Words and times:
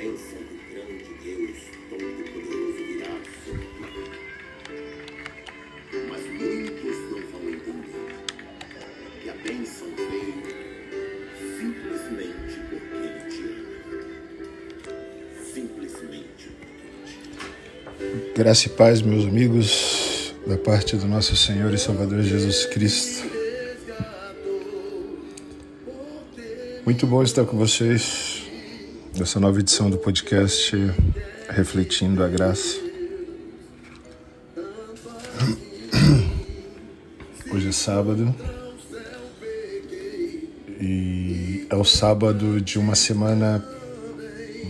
bênção 0.00 0.38
do 0.38 0.56
grande 0.72 1.12
Deus 1.22 1.58
Todo-Poderoso 1.90 2.72
virá 2.86 3.14
sobre 3.44 3.66
Mas 6.08 6.22
muitos 6.26 6.96
não 7.10 7.20
vão 7.30 7.44
entender 7.50 8.14
que 9.22 9.28
a 9.28 9.34
bênção 9.34 9.88
veio 9.94 10.42
simplesmente 11.58 12.54
porque 12.70 12.96
Ele 12.96 13.20
te 13.28 13.42
ama. 13.42 13.76
Simplesmente 15.52 16.48
porque 16.58 16.82
Ele 16.86 17.08
te 17.18 17.28
ama. 17.98 18.32
Graça 18.34 18.68
e 18.68 18.70
paz, 18.70 19.02
meus 19.02 19.26
amigos, 19.26 20.34
da 20.46 20.56
parte 20.56 20.96
do 20.96 21.06
nosso 21.06 21.36
Senhor 21.36 21.74
e 21.74 21.78
Salvador 21.78 22.22
Jesus 22.22 22.64
Cristo. 22.64 23.28
Muito 26.86 27.06
bom 27.06 27.22
estar 27.22 27.44
com 27.44 27.58
vocês 27.58 28.29
nessa 29.20 29.38
nova 29.38 29.60
edição 29.60 29.90
do 29.90 29.98
podcast 29.98 30.74
Refletindo 31.50 32.24
a 32.24 32.28
Graça. 32.28 32.80
Hoje 37.52 37.68
é 37.68 37.72
sábado 37.72 38.34
e 40.80 41.66
é 41.68 41.76
o 41.76 41.84
sábado 41.84 42.62
de 42.62 42.78
uma 42.78 42.94
semana 42.94 43.62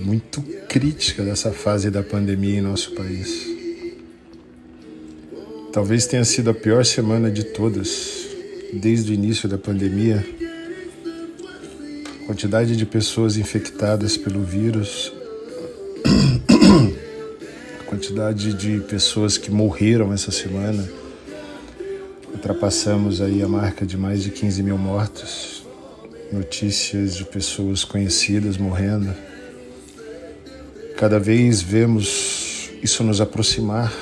muito 0.01 0.43
crítica 0.69 1.23
dessa 1.23 1.53
fase 1.53 1.89
da 1.89 2.03
pandemia 2.03 2.59
em 2.59 2.63
nosso 2.63 2.91
país. 2.97 3.47
Talvez 5.73 6.09
tenha 6.09 6.25
sido 6.25 6.51
a 6.51 6.55
pior 6.55 6.85
semana 6.85 7.31
de 7.31 7.45
todas, 7.45 8.27
desde 8.73 9.13
o 9.13 9.15
início 9.15 9.49
da 9.49 9.57
pandemia. 9.57 10.40
Quantidade 12.31 12.77
de 12.77 12.87
pessoas 12.87 13.37
infectadas 13.37 14.17
pelo 14.17 14.45
vírus, 14.45 15.13
a 17.81 17.83
quantidade 17.83 18.55
de 18.55 18.79
pessoas 18.83 19.37
que 19.37 19.51
morreram 19.51 20.13
essa 20.13 20.31
semana. 20.31 20.89
Ultrapassamos 22.33 23.21
aí 23.21 23.43
a 23.43 23.49
marca 23.49 23.85
de 23.85 23.97
mais 23.97 24.23
de 24.23 24.31
15 24.31 24.63
mil 24.63 24.79
mortos. 24.79 25.65
Notícias 26.33 27.17
de 27.17 27.25
pessoas 27.25 27.83
conhecidas 27.83 28.57
morrendo. 28.57 29.13
Cada 30.97 31.19
vez 31.19 31.61
vemos 31.61 32.71
isso 32.81 33.03
nos 33.03 33.21
aproximar, 33.21 33.93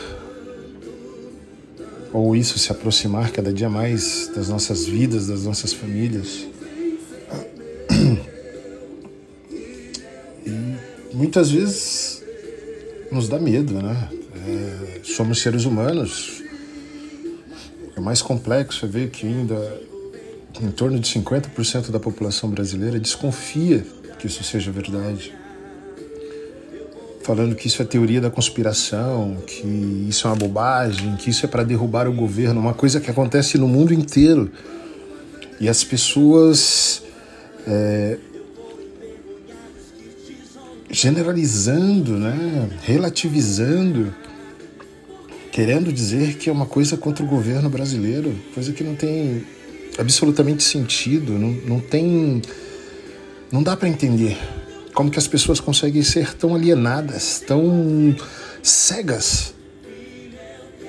ou 2.12 2.36
isso 2.36 2.58
se 2.58 2.70
aproximar 2.70 3.32
cada 3.32 3.50
dia 3.54 3.70
mais 3.70 4.30
das 4.36 4.50
nossas 4.50 4.84
vidas, 4.84 5.28
das 5.28 5.44
nossas 5.44 5.72
famílias. 5.72 6.57
Muitas 11.18 11.50
vezes 11.50 12.22
nos 13.10 13.28
dá 13.28 13.38
medo, 13.38 13.74
né? 13.74 14.08
É, 14.46 15.00
somos 15.02 15.40
seres 15.40 15.64
humanos. 15.64 16.42
É 17.96 18.00
mais 18.00 18.22
complexo 18.22 18.86
ver 18.86 19.10
que 19.10 19.26
ainda 19.26 19.80
em 20.62 20.70
torno 20.70 20.98
de 20.98 21.08
50% 21.12 21.90
da 21.90 22.00
população 22.00 22.48
brasileira 22.48 22.98
desconfia 22.98 23.84
que 24.18 24.26
isso 24.26 24.42
seja 24.42 24.72
verdade 24.72 25.32
falando 27.28 27.54
que 27.54 27.66
isso 27.66 27.82
é 27.82 27.84
teoria 27.84 28.22
da 28.22 28.30
conspiração, 28.30 29.36
que 29.46 30.06
isso 30.08 30.26
é 30.26 30.30
uma 30.30 30.36
bobagem, 30.36 31.14
que 31.16 31.28
isso 31.28 31.44
é 31.44 31.48
para 31.48 31.62
derrubar 31.62 32.08
o 32.08 32.12
governo, 32.14 32.58
uma 32.58 32.72
coisa 32.72 33.00
que 33.00 33.10
acontece 33.10 33.58
no 33.58 33.68
mundo 33.68 33.92
inteiro. 33.92 34.50
E 35.60 35.68
as 35.68 35.84
pessoas 35.84 37.02
é, 37.66 38.16
generalizando, 40.90 42.12
né, 42.12 42.68
relativizando, 42.82 44.14
querendo 45.52 45.92
dizer 45.92 46.36
que 46.36 46.48
é 46.48 46.52
uma 46.52 46.66
coisa 46.66 46.96
contra 46.96 47.24
o 47.24 47.28
governo 47.28 47.68
brasileiro, 47.68 48.34
coisa 48.54 48.72
que 48.72 48.82
não 48.82 48.94
tem 48.94 49.44
absolutamente 49.98 50.62
sentido, 50.62 51.32
não, 51.32 51.50
não 51.50 51.80
tem. 51.80 52.40
não 53.50 53.62
dá 53.62 53.76
para 53.76 53.88
entender. 53.88 54.38
Como 54.94 55.10
que 55.10 55.18
as 55.18 55.28
pessoas 55.28 55.60
conseguem 55.60 56.02
ser 56.02 56.34
tão 56.34 56.54
alienadas, 56.54 57.42
tão 57.46 58.16
cegas, 58.62 59.54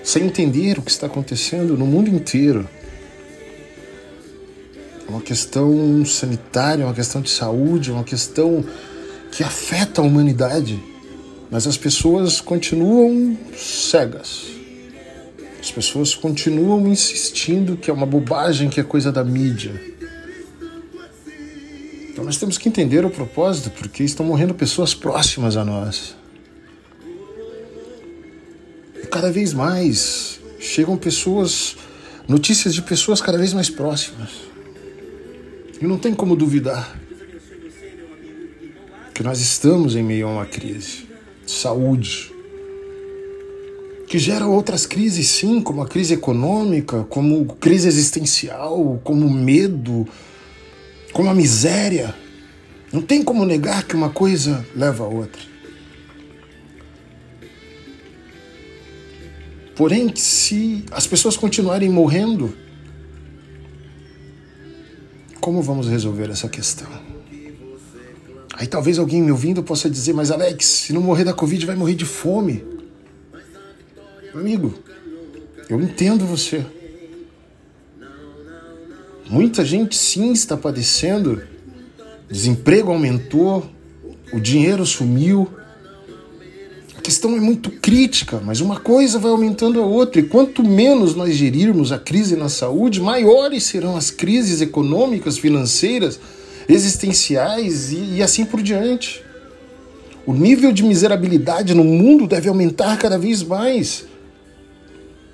sem 0.03 0.25
entender 0.25 0.79
o 0.79 0.81
que 0.81 0.89
está 0.89 1.07
acontecendo 1.07 1.77
no 1.77 1.85
mundo 1.85 2.09
inteiro? 2.09 2.67
É 5.07 5.11
uma 5.11 5.21
questão 5.21 6.05
sanitária, 6.05 6.83
é 6.83 6.85
uma 6.85 6.93
questão 6.93 7.21
de 7.21 7.29
saúde, 7.29 7.89
é 7.89 7.93
uma 7.93 8.03
questão 8.03 8.63
que 9.31 9.43
afeta 9.43 10.01
a 10.01 10.03
humanidade, 10.03 10.81
mas 11.49 11.67
as 11.67 11.77
pessoas 11.77 12.41
continuam 12.41 13.37
cegas. 13.55 14.47
As 15.59 15.71
pessoas 15.71 16.15
continuam 16.15 16.87
insistindo 16.87 17.75
que 17.75 17.89
é 17.89 17.93
uma 17.93 18.05
bobagem, 18.05 18.69
que 18.69 18.79
é 18.79 18.83
coisa 18.83 19.11
da 19.11 19.23
mídia. 19.23 19.73
Então 22.09 22.23
nós 22.23 22.37
temos 22.37 22.57
que 22.57 22.69
entender 22.69 23.05
o 23.05 23.09
propósito, 23.09 23.69
porque 23.71 24.03
estão 24.03 24.25
morrendo 24.25 24.53
pessoas 24.53 24.93
próximas 24.93 25.57
a 25.57 25.65
nós. 25.65 26.15
E 29.01 29.07
cada 29.07 29.31
vez 29.31 29.53
mais 29.53 30.39
chegam 30.59 30.97
pessoas, 30.97 31.75
notícias 32.27 32.73
de 32.73 32.81
pessoas 32.81 33.21
cada 33.21 33.37
vez 33.37 33.53
mais 33.53 33.69
próximas. 33.69 34.29
E 35.81 35.85
não 35.85 35.97
tem 35.97 36.13
como 36.13 36.35
duvidar 36.35 36.99
que 39.19 39.23
nós 39.23 39.41
estamos 39.41 39.97
em 39.97 40.01
meio 40.01 40.29
a 40.29 40.31
uma 40.31 40.45
crise 40.45 41.05
de 41.45 41.51
saúde, 41.51 42.31
que 44.07 44.17
gera 44.17 44.47
outras 44.47 44.85
crises 44.85 45.27
sim, 45.27 45.61
como 45.61 45.81
a 45.81 45.87
crise 45.89 46.13
econômica, 46.13 47.03
como 47.03 47.45
crise 47.55 47.89
existencial, 47.89 49.01
como 49.03 49.29
medo, 49.29 50.07
como 51.11 51.29
a 51.29 51.33
miséria. 51.33 52.15
Não 52.93 53.01
tem 53.01 53.21
como 53.21 53.43
negar 53.43 53.83
que 53.83 53.93
uma 53.93 54.09
coisa 54.09 54.65
leva 54.73 55.03
a 55.03 55.07
outra. 55.09 55.41
Porém, 59.75 60.15
se 60.15 60.85
as 60.91 61.05
pessoas 61.05 61.35
continuarem 61.35 61.89
morrendo, 61.89 62.55
como 65.41 65.61
vamos 65.61 65.89
resolver 65.89 66.29
essa 66.29 66.47
questão? 66.47 67.18
Aí 68.59 68.67
talvez 68.67 68.99
alguém 68.99 69.21
me 69.21 69.31
ouvindo 69.31 69.63
possa 69.63 69.89
dizer, 69.89 70.11
mas 70.11 70.31
Alex, 70.31 70.65
se 70.65 70.91
não 70.91 71.01
morrer 71.01 71.23
da 71.23 71.31
Covid, 71.31 71.65
vai 71.65 71.77
morrer 71.77 71.95
de 71.95 72.03
fome. 72.03 72.61
Amigo, 74.35 74.73
eu 75.69 75.79
entendo 75.79 76.25
você. 76.25 76.65
Muita 79.29 79.63
gente 79.63 79.95
sim 79.95 80.33
está 80.33 80.57
padecendo, 80.57 81.41
desemprego 82.29 82.91
aumentou, 82.91 83.65
o 84.33 84.41
dinheiro 84.41 84.85
sumiu. 84.85 85.49
A 86.97 87.01
questão 87.01 87.37
é 87.37 87.39
muito 87.39 87.71
crítica, 87.71 88.41
mas 88.43 88.59
uma 88.59 88.77
coisa 88.77 89.17
vai 89.19 89.31
aumentando 89.31 89.79
a 89.79 89.85
outra, 89.85 90.19
e 90.19 90.25
quanto 90.25 90.65
menos 90.65 91.15
nós 91.15 91.33
gerirmos 91.33 91.93
a 91.93 91.97
crise 91.97 92.35
na 92.35 92.49
saúde, 92.49 92.99
maiores 92.99 93.63
serão 93.63 93.95
as 93.95 94.11
crises 94.11 94.59
econômicas, 94.59 95.37
financeiras, 95.37 96.19
existenciais 96.69 97.91
e, 97.91 98.15
e 98.15 98.23
assim 98.23 98.45
por 98.45 98.61
diante. 98.61 99.21
O 100.25 100.33
nível 100.33 100.71
de 100.71 100.83
miserabilidade 100.83 101.73
no 101.73 101.83
mundo 101.83 102.27
deve 102.27 102.47
aumentar 102.47 102.97
cada 102.97 103.17
vez 103.17 103.43
mais 103.43 104.07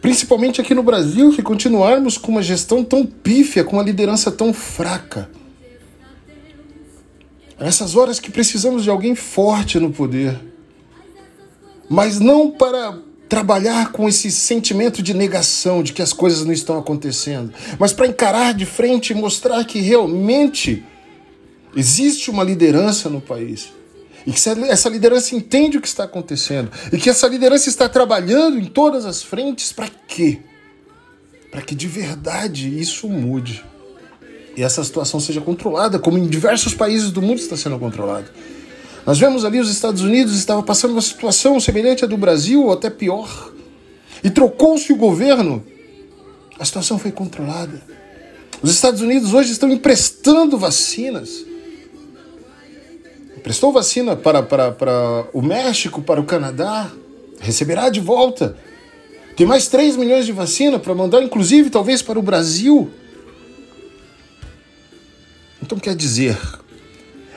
principalmente 0.05 0.61
aqui 0.61 0.75
no 0.75 0.83
Brasil, 0.83 1.31
se 1.31 1.41
continuarmos 1.41 2.15
com 2.15 2.31
uma 2.31 2.43
gestão 2.43 2.83
tão 2.83 3.03
pífia, 3.03 3.63
com 3.63 3.77
uma 3.77 3.81
liderança 3.81 4.31
tão 4.31 4.53
fraca. 4.53 5.27
Nessas 7.59 7.95
horas 7.95 8.19
que 8.19 8.29
precisamos 8.29 8.83
de 8.83 8.89
alguém 8.91 9.15
forte 9.15 9.79
no 9.79 9.91
poder, 9.91 10.39
mas 11.89 12.19
não 12.19 12.51
para 12.51 12.99
trabalhar 13.27 13.91
com 13.91 14.07
esse 14.07 14.29
sentimento 14.29 15.01
de 15.01 15.11
negação 15.11 15.81
de 15.81 15.91
que 15.91 16.03
as 16.03 16.13
coisas 16.13 16.45
não 16.45 16.53
estão 16.53 16.77
acontecendo, 16.77 17.51
mas 17.79 17.91
para 17.91 18.05
encarar 18.05 18.53
de 18.53 18.63
frente 18.67 19.09
e 19.09 19.15
mostrar 19.15 19.65
que 19.65 19.79
realmente 19.79 20.85
existe 21.75 22.29
uma 22.29 22.43
liderança 22.43 23.09
no 23.09 23.21
país 23.21 23.69
e 24.25 24.31
que 24.31 24.39
essa 24.69 24.89
liderança 24.89 25.35
entende 25.35 25.77
o 25.77 25.81
que 25.81 25.87
está 25.87 26.05
acontecendo. 26.05 26.71
E 26.91 26.97
que 26.97 27.09
essa 27.09 27.27
liderança 27.27 27.69
está 27.69 27.87
trabalhando 27.87 28.57
em 28.57 28.65
todas 28.65 29.05
as 29.05 29.21
frentes 29.21 29.71
para 29.71 29.87
quê? 30.07 30.39
Para 31.51 31.61
que 31.61 31.75
de 31.75 31.87
verdade 31.87 32.79
isso 32.79 33.07
mude. 33.07 33.63
E 34.57 34.63
essa 34.63 34.83
situação 34.83 35.19
seja 35.19 35.41
controlada, 35.41 35.99
como 35.99 36.17
em 36.17 36.27
diversos 36.27 36.73
países 36.73 37.11
do 37.11 37.21
mundo 37.21 37.37
está 37.37 37.55
sendo 37.55 37.77
controlada. 37.77 38.31
Nós 39.05 39.19
vemos 39.19 39.45
ali 39.45 39.59
os 39.59 39.69
Estados 39.69 40.01
Unidos 40.01 40.35
estava 40.35 40.63
passando 40.63 40.91
uma 40.91 41.01
situação 41.01 41.59
semelhante 41.59 42.03
à 42.03 42.07
do 42.07 42.17
Brasil, 42.17 42.63
ou 42.63 42.71
até 42.71 42.89
pior. 42.89 43.53
E 44.23 44.29
trocou-se 44.31 44.91
o 44.91 44.95
governo, 44.95 45.63
a 46.57 46.65
situação 46.65 46.97
foi 46.97 47.11
controlada. 47.11 47.79
Os 48.63 48.71
Estados 48.71 49.01
Unidos 49.01 49.33
hoje 49.33 49.51
estão 49.51 49.69
emprestando 49.69 50.57
vacinas 50.57 51.45
prestou 53.45 53.71
vacina 53.71 54.15
para, 54.15 54.41
para, 54.41 54.71
para 54.71 55.27
o 55.31 55.39
México, 55.39 56.01
para 56.01 56.19
o 56.19 56.25
Canadá, 56.25 56.91
receberá 57.39 57.89
de 57.89 57.99
volta. 57.99 58.57
Tem 59.37 59.45
mais 59.45 59.67
3 59.67 59.97
milhões 59.97 60.25
de 60.25 60.31
vacina 60.31 60.79
para 60.79 60.95
mandar, 60.95 61.21
inclusive, 61.21 61.69
talvez 61.69 62.01
para 62.01 62.17
o 62.17 62.23
Brasil. 62.23 62.89
Então, 65.61 65.77
quer 65.77 65.95
dizer, 65.95 66.35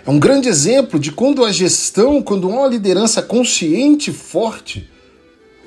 é 0.06 0.08
um 0.08 0.18
grande 0.18 0.48
exemplo 0.48 0.98
de 0.98 1.12
quando 1.12 1.44
a 1.44 1.52
gestão, 1.52 2.22
quando 2.22 2.48
há 2.50 2.54
uma 2.54 2.68
liderança 2.68 3.20
consciente 3.20 4.10
forte, 4.10 4.88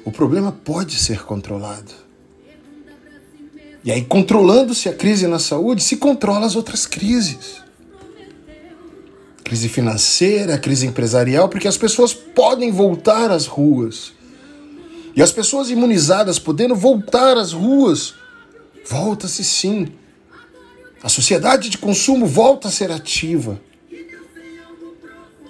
o 0.03 0.11
problema 0.11 0.51
pode 0.51 0.95
ser 0.95 1.23
controlado. 1.23 1.91
E 3.83 3.91
aí, 3.91 4.03
controlando-se 4.03 4.89
a 4.89 4.93
crise 4.93 5.27
na 5.27 5.37
saúde, 5.37 5.83
se 5.83 5.97
controla 5.97 6.47
as 6.47 6.55
outras 6.55 6.87
crises. 6.87 7.61
Crise 9.43 9.67
financeira, 9.67 10.57
crise 10.57 10.85
empresarial, 10.85 11.49
porque 11.49 11.67
as 11.67 11.77
pessoas 11.77 12.13
podem 12.13 12.71
voltar 12.71 13.31
às 13.31 13.45
ruas. 13.45 14.13
E 15.15 15.21
as 15.21 15.31
pessoas 15.31 15.69
imunizadas 15.69 16.39
podendo 16.39 16.75
voltar 16.75 17.37
às 17.37 17.51
ruas, 17.51 18.13
volta-se 18.89 19.43
sim. 19.43 19.87
A 21.03 21.09
sociedade 21.09 21.69
de 21.69 21.77
consumo 21.77 22.25
volta 22.25 22.67
a 22.67 22.71
ser 22.71 22.91
ativa. 22.91 23.59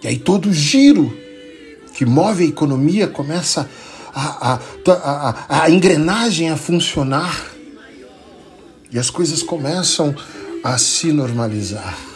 E 0.01 0.07
aí 0.07 0.17
todo 0.17 0.49
o 0.49 0.53
giro 0.53 1.15
que 1.93 2.05
move 2.05 2.43
a 2.43 2.47
economia 2.47 3.07
começa 3.07 3.69
a, 4.13 4.53
a, 4.53 4.59
a, 4.87 5.63
a 5.63 5.69
engrenagem 5.69 6.49
a 6.49 6.57
funcionar. 6.57 7.51
E 8.91 8.97
as 8.97 9.09
coisas 9.09 9.43
começam 9.43 10.15
a 10.63 10.77
se 10.77 11.11
normalizar. 11.11 12.10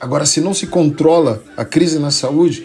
Agora, 0.00 0.24
se 0.24 0.40
não 0.40 0.54
se 0.54 0.66
controla 0.66 1.42
a 1.56 1.64
crise 1.64 1.98
na 1.98 2.10
saúde, 2.10 2.64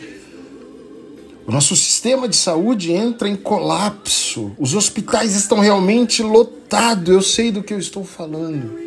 o 1.46 1.52
nosso 1.52 1.76
sistema 1.76 2.28
de 2.28 2.36
saúde 2.36 2.92
entra 2.92 3.28
em 3.28 3.36
colapso. 3.36 4.52
Os 4.58 4.76
hospitais 4.76 5.36
estão 5.36 5.60
realmente 5.60 6.22
lotados. 6.22 7.14
Eu 7.14 7.22
sei 7.22 7.52
do 7.52 7.64
que 7.64 7.74
eu 7.74 7.80
estou 7.80 8.04
falando. 8.04 8.78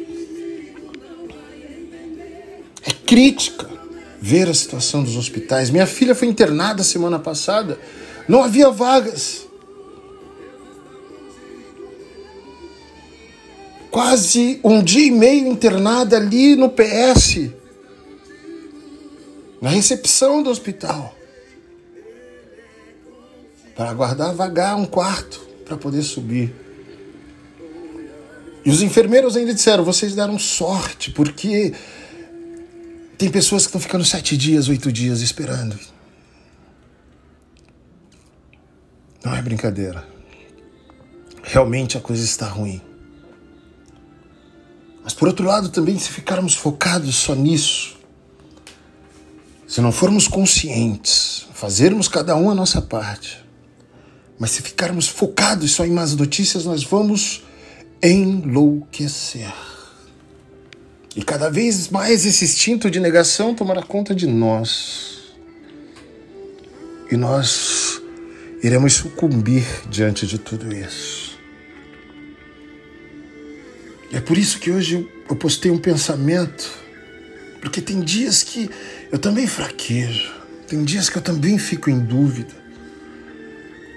É 2.83 2.93
crítica 3.05 3.69
ver 4.21 4.49
a 4.49 4.55
situação 4.55 5.03
dos 5.03 5.17
hospitais. 5.17 5.71
Minha 5.71 5.87
filha 5.87 6.15
foi 6.15 6.29
internada 6.29 6.83
semana 6.83 7.19
passada. 7.19 7.79
Não 8.29 8.43
havia 8.43 8.71
vagas. 8.71 9.47
quase 13.97 14.61
um 14.63 14.83
dia 14.83 15.07
e 15.07 15.11
meio 15.11 15.47
internada 15.47 16.19
ali 16.19 16.55
no 16.55 16.69
PS, 16.69 17.49
na 19.61 19.71
recepção 19.71 20.43
do 20.43 20.51
hospital, 20.51 21.17
para 23.75 23.91
aguardar 23.91 24.35
vagar 24.35 24.77
um 24.77 24.87
quarto 24.87 25.41
para 25.65 25.77
poder 25.77 26.03
subir. 26.03 26.55
E 28.65 28.71
os 28.71 28.83
enfermeiros 28.83 29.37
ainda 29.37 29.55
disseram: 29.55 29.85
vocês 29.85 30.15
deram 30.15 30.39
sorte, 30.39 31.11
porque 31.11 31.73
tem 33.19 33.31
pessoas 33.31 33.63
que 33.63 33.69
estão 33.69 33.81
ficando 33.81 34.05
sete 34.05 34.37
dias, 34.37 34.69
oito 34.69 34.91
dias 34.91 35.21
esperando. 35.21 35.79
Não 39.25 39.35
é 39.35 39.43
brincadeira. 39.43 40.07
Realmente 41.43 41.97
a 41.97 42.01
coisa 42.01 42.25
está 42.25 42.47
ruim. 42.47 42.81
Mas 45.03 45.15
por 45.15 45.29
outro 45.29 45.47
lado, 45.47 45.69
também, 45.69 45.99
se 45.99 46.11
ficarmos 46.11 46.55
focados 46.55 47.15
só 47.15 47.35
nisso, 47.35 47.96
se 49.77 49.83
não 49.83 49.93
formos 49.93 50.27
conscientes, 50.27 51.47
fazermos 51.53 52.09
cada 52.09 52.35
um 52.35 52.49
a 52.49 52.55
nossa 52.55 52.81
parte, 52.81 53.45
mas 54.39 54.53
se 54.53 54.63
ficarmos 54.63 55.07
focados 55.07 55.73
só 55.73 55.85
em 55.85 55.91
más 55.91 56.17
notícias, 56.17 56.65
nós 56.65 56.83
vamos 56.83 57.45
enlouquecer. 58.03 59.53
E 61.15 61.23
cada 61.23 61.51
vez 61.51 61.91
mais 61.91 62.25
esse 62.25 62.43
instinto 62.43 62.91
de 62.91 62.99
negação 62.99 63.55
tomará 63.55 63.83
conta 63.83 64.15
de 64.15 64.27
nós. 64.27 65.35
E 67.13 67.17
nós 67.19 68.01
iremos 68.63 68.95
sucumbir 68.95 69.67
diante 69.91 70.27
de 70.27 70.39
tudo 70.39 70.75
isso. 70.75 71.39
E 74.11 74.17
é 74.17 74.23
por 74.23 74.39
isso 74.39 74.59
que 74.59 74.71
hoje 74.71 75.07
eu 75.29 75.37
postei 75.37 75.71
um 75.71 75.77
pensamento, 75.77 76.67
porque 77.61 77.83
tem 77.83 78.01
dias 78.01 78.43
que 78.43 78.71
eu 79.11 79.19
também 79.19 79.47
fraquejo, 79.47 80.33
tem 80.67 80.85
dias 80.85 81.09
que 81.09 81.19
eu 81.19 81.23
também 81.23 81.59
fico 81.59 81.91
em 81.91 81.99
dúvida, 81.99 82.55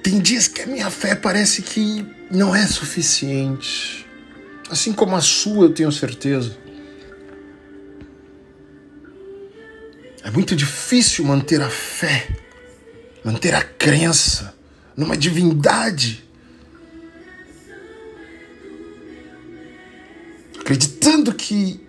tem 0.04 0.20
dias 0.20 0.48
que 0.48 0.62
a 0.62 0.68
minha 0.68 0.90
fé 0.90 1.16
parece 1.16 1.62
que 1.62 2.06
não 2.32 2.56
é 2.56 2.66
suficiente, 2.66 4.06
assim 4.70 4.94
como 4.94 5.16
a 5.16 5.22
sua, 5.22 5.66
eu 5.66 5.74
tenho 5.74 5.92
certeza. 5.92 6.58
É 10.24 10.30
muito 10.32 10.56
difícil 10.56 11.26
manter 11.26 11.62
a 11.62 11.70
fé, 11.70 12.28
manter 13.24 13.56
a 13.56 13.64
crença 13.64 14.54
numa 14.96 15.18
divindade 15.18 16.30
acreditando 20.70 21.34
que 21.34 21.84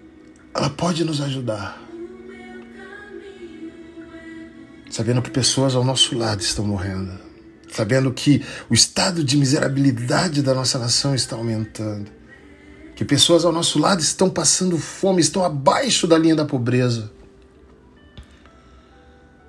ela 0.55 0.71
pode 0.71 1.05
nos 1.05 1.21
ajudar. 1.21 1.90
Sabendo 4.91 5.23
que 5.23 5.31
pessoas 5.31 5.75
ao 5.75 5.85
nosso 5.85 6.19
lado 6.19 6.41
estão 6.41 6.67
morrendo. 6.67 7.13
Sabendo 7.73 8.13
que 8.13 8.45
o 8.69 8.75
estado 8.75 9.23
de 9.25 9.37
miserabilidade 9.37 10.43
da 10.43 10.53
nossa 10.53 10.79
nação 10.79 11.15
está 11.15 11.37
aumentando. 11.37 12.11
Que 12.97 13.05
pessoas 13.05 13.45
ao 13.45 13.53
nosso 13.53 13.79
lado 13.79 14.01
estão 14.01 14.29
passando 14.29 14.77
fome, 14.77 15.23
estão 15.23 15.45
abaixo 15.45 16.07
da 16.07 16.19
linha 16.19 16.35
da 16.35 16.45
pobreza. 16.45 17.11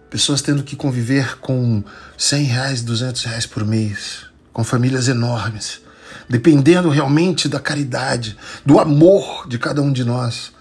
Pessoas 0.10 0.42
tendo 0.42 0.64
que 0.64 0.76
conviver 0.76 1.40
com 1.40 1.84
100 2.18 2.44
reais, 2.44 2.82
200 2.84 3.24
reais 3.26 3.46
por 3.46 3.66
mês, 3.66 4.28
com 4.54 4.64
famílias 4.64 5.08
enormes 5.08 5.82
dependendo 6.32 6.90
realmente 6.90 7.50
da 7.50 7.60
caridade, 7.60 8.38
do 8.66 8.80
amor 8.80 9.46
de 9.50 9.60
cada 9.60 9.82
um 9.82 9.92
de 9.92 10.06
nós, 10.06 10.54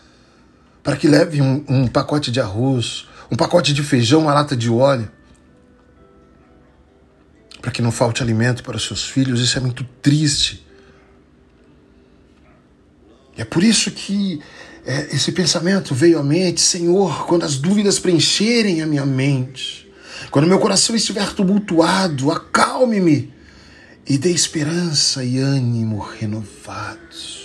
para 0.83 0.97
que 0.97 1.07
leve 1.07 1.41
um, 1.41 1.65
um 1.69 1.87
pacote 1.87 2.33
de 2.33 2.41
arroz, 2.41 3.07
um 3.31 3.37
pacote 3.37 3.73
de 3.73 3.83
feijão, 3.83 4.23
uma 4.23 4.35
lata 4.35 4.57
de 4.57 4.69
óleo, 4.69 5.11
para 7.61 7.71
que 7.71 7.81
não 7.81 7.93
falte 7.93 8.23
alimento 8.23 8.63
para 8.63 8.79
seus 8.79 9.05
filhos. 9.05 9.41
Isso 9.41 9.57
é 9.57 9.61
muito 9.61 9.85
triste. 10.03 10.67
E 13.37 13.43
é 13.43 13.45
por 13.45 13.63
isso 13.63 13.91
que 13.91 14.41
é, 14.85 15.15
esse 15.15 15.33
pensamento 15.33 15.95
veio 15.95 16.19
à 16.19 16.23
mente, 16.23 16.61
Senhor, 16.61 17.27
quando 17.27 17.45
as 17.45 17.57
dúvidas 17.57 17.99
preencherem 17.99 18.83
a 18.83 18.87
minha 18.87 19.07
mente, 19.07 19.89
quando 20.31 20.49
meu 20.49 20.59
coração 20.59 20.97
estiver 20.97 21.33
tumultuado, 21.33 22.31
acalme-me 22.31 23.33
e 24.07 24.19
dê 24.19 24.31
esperança 24.31 25.23
e 25.23 25.39
ânimo 25.39 25.99
renovados. 25.99 27.39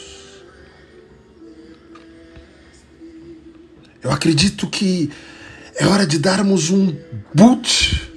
Eu 4.01 4.11
acredito 4.11 4.67
que 4.67 5.11
é 5.77 5.85
hora 5.85 6.05
de 6.07 6.17
darmos 6.17 6.69
um 6.69 6.95
boot 7.33 8.11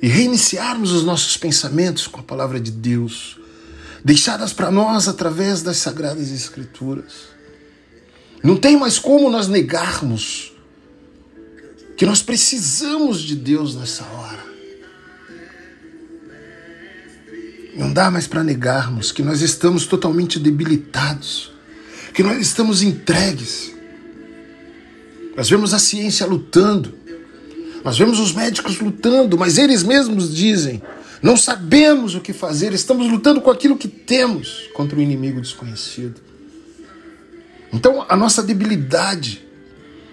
e 0.00 0.08
reiniciarmos 0.08 0.92
os 0.92 1.02
nossos 1.04 1.36
pensamentos 1.36 2.06
com 2.06 2.20
a 2.20 2.22
palavra 2.22 2.60
de 2.60 2.70
Deus, 2.70 3.38
deixadas 4.04 4.52
para 4.52 4.70
nós 4.70 5.08
através 5.08 5.62
das 5.62 5.78
Sagradas 5.78 6.30
Escrituras. 6.30 7.36
Não 8.42 8.56
tem 8.56 8.76
mais 8.76 8.98
como 8.98 9.28
nós 9.28 9.48
negarmos 9.48 10.52
que 11.96 12.06
nós 12.06 12.22
precisamos 12.22 13.20
de 13.20 13.34
Deus 13.34 13.74
nessa 13.74 14.04
hora. 14.04 14.46
Não 17.74 17.92
dá 17.92 18.10
mais 18.10 18.26
para 18.26 18.44
negarmos 18.44 19.10
que 19.10 19.22
nós 19.22 19.42
estamos 19.42 19.86
totalmente 19.86 20.38
debilitados, 20.38 21.52
que 22.14 22.22
nós 22.22 22.38
estamos 22.38 22.82
entregues. 22.82 23.75
Nós 25.36 25.50
vemos 25.50 25.74
a 25.74 25.78
ciência 25.78 26.26
lutando, 26.26 26.94
nós 27.84 27.98
vemos 27.98 28.18
os 28.18 28.32
médicos 28.32 28.80
lutando, 28.80 29.36
mas 29.36 29.58
eles 29.58 29.82
mesmos 29.82 30.34
dizem: 30.34 30.82
não 31.22 31.36
sabemos 31.36 32.14
o 32.14 32.20
que 32.20 32.32
fazer, 32.32 32.72
estamos 32.72 33.10
lutando 33.10 33.40
com 33.42 33.50
aquilo 33.50 33.76
que 33.76 33.86
temos 33.86 34.68
contra 34.74 34.98
o 34.98 35.02
inimigo 35.02 35.40
desconhecido. 35.40 36.20
Então 37.72 38.06
a 38.08 38.16
nossa 38.16 38.42
debilidade, 38.42 39.44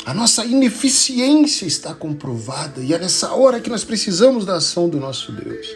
a 0.05 0.13
nossa 0.13 0.45
ineficiência 0.45 1.65
está 1.65 1.93
comprovada 1.93 2.81
e 2.81 2.93
é 2.93 2.99
nessa 2.99 3.31
hora 3.31 3.61
que 3.61 3.69
nós 3.69 3.85
precisamos 3.85 4.45
da 4.45 4.57
ação 4.57 4.89
do 4.89 4.99
nosso 4.99 5.31
Deus. 5.31 5.67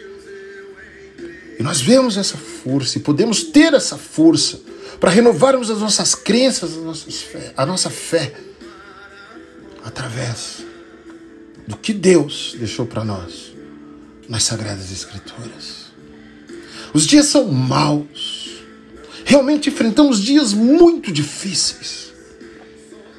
E 1.58 1.62
nós 1.62 1.80
vemos 1.80 2.16
essa 2.16 2.36
força 2.36 2.98
e 2.98 3.00
podemos 3.00 3.42
ter 3.44 3.72
essa 3.72 3.96
força 3.96 4.60
para 5.00 5.10
renovarmos 5.10 5.70
as 5.70 5.78
nossas 5.78 6.14
crenças, 6.14 6.76
a 6.76 6.80
nossa 6.80 7.10
fé, 7.10 7.52
a 7.56 7.66
nossa 7.66 7.90
fé 7.90 8.32
através 9.88 10.64
do 11.66 11.76
que 11.76 11.94
Deus 11.94 12.54
deixou 12.58 12.86
para 12.86 13.04
nós 13.04 13.54
nas 14.28 14.44
Sagradas 14.44 14.92
Escrituras. 14.92 15.88
Os 16.92 17.06
dias 17.06 17.26
são 17.26 17.50
maus. 17.50 18.62
Realmente 19.24 19.70
enfrentamos 19.70 20.22
dias 20.22 20.52
muito 20.52 21.10
difíceis. 21.10 22.12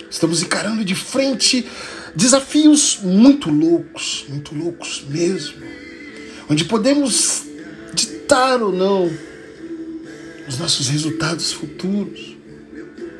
Estamos 0.09 0.43
encarando 0.43 0.85
de 0.85 0.93
frente 0.93 1.67
desafios 2.15 2.99
muito 3.01 3.49
loucos, 3.49 4.25
muito 4.29 4.55
loucos 4.55 5.03
mesmo, 5.07 5.61
onde 6.49 6.65
podemos 6.65 7.45
ditar 7.93 8.61
ou 8.61 8.71
não 8.71 9.09
os 10.47 10.57
nossos 10.57 10.87
resultados 10.87 11.51
futuros 11.51 12.35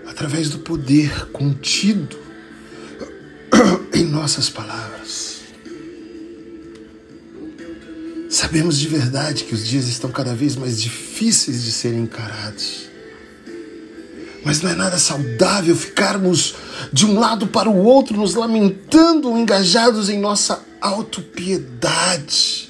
através 0.08 0.50
do 0.50 0.60
poder 0.60 1.28
contido 1.28 2.29
em 3.94 4.06
nossas 4.06 4.50
palavras. 4.50 5.40
Sabemos 8.30 8.78
de 8.78 8.88
verdade 8.88 9.44
que 9.44 9.56
os 9.56 9.66
dias 9.66 9.88
estão 9.88 10.12
cada 10.12 10.34
vez 10.34 10.56
mais 10.56 10.82
difíceis 10.82 11.64
de 11.64 11.72
serem 11.72 12.02
encarados. 12.02 12.88
Mas 14.44 14.62
não 14.62 14.70
é 14.70 14.76
nada 14.76 14.98
saudável 14.98 15.76
ficarmos 15.76 16.56
de 16.94 17.06
um 17.06 17.20
lado 17.20 17.48
para 17.48 17.70
o 17.70 17.84
outro 17.84 18.16
nos 18.16 18.36
lamentando, 18.36 19.38
engajados 19.38 20.10
em 20.10 20.20
nossa 20.20 20.64
autopiedade. 20.80 22.70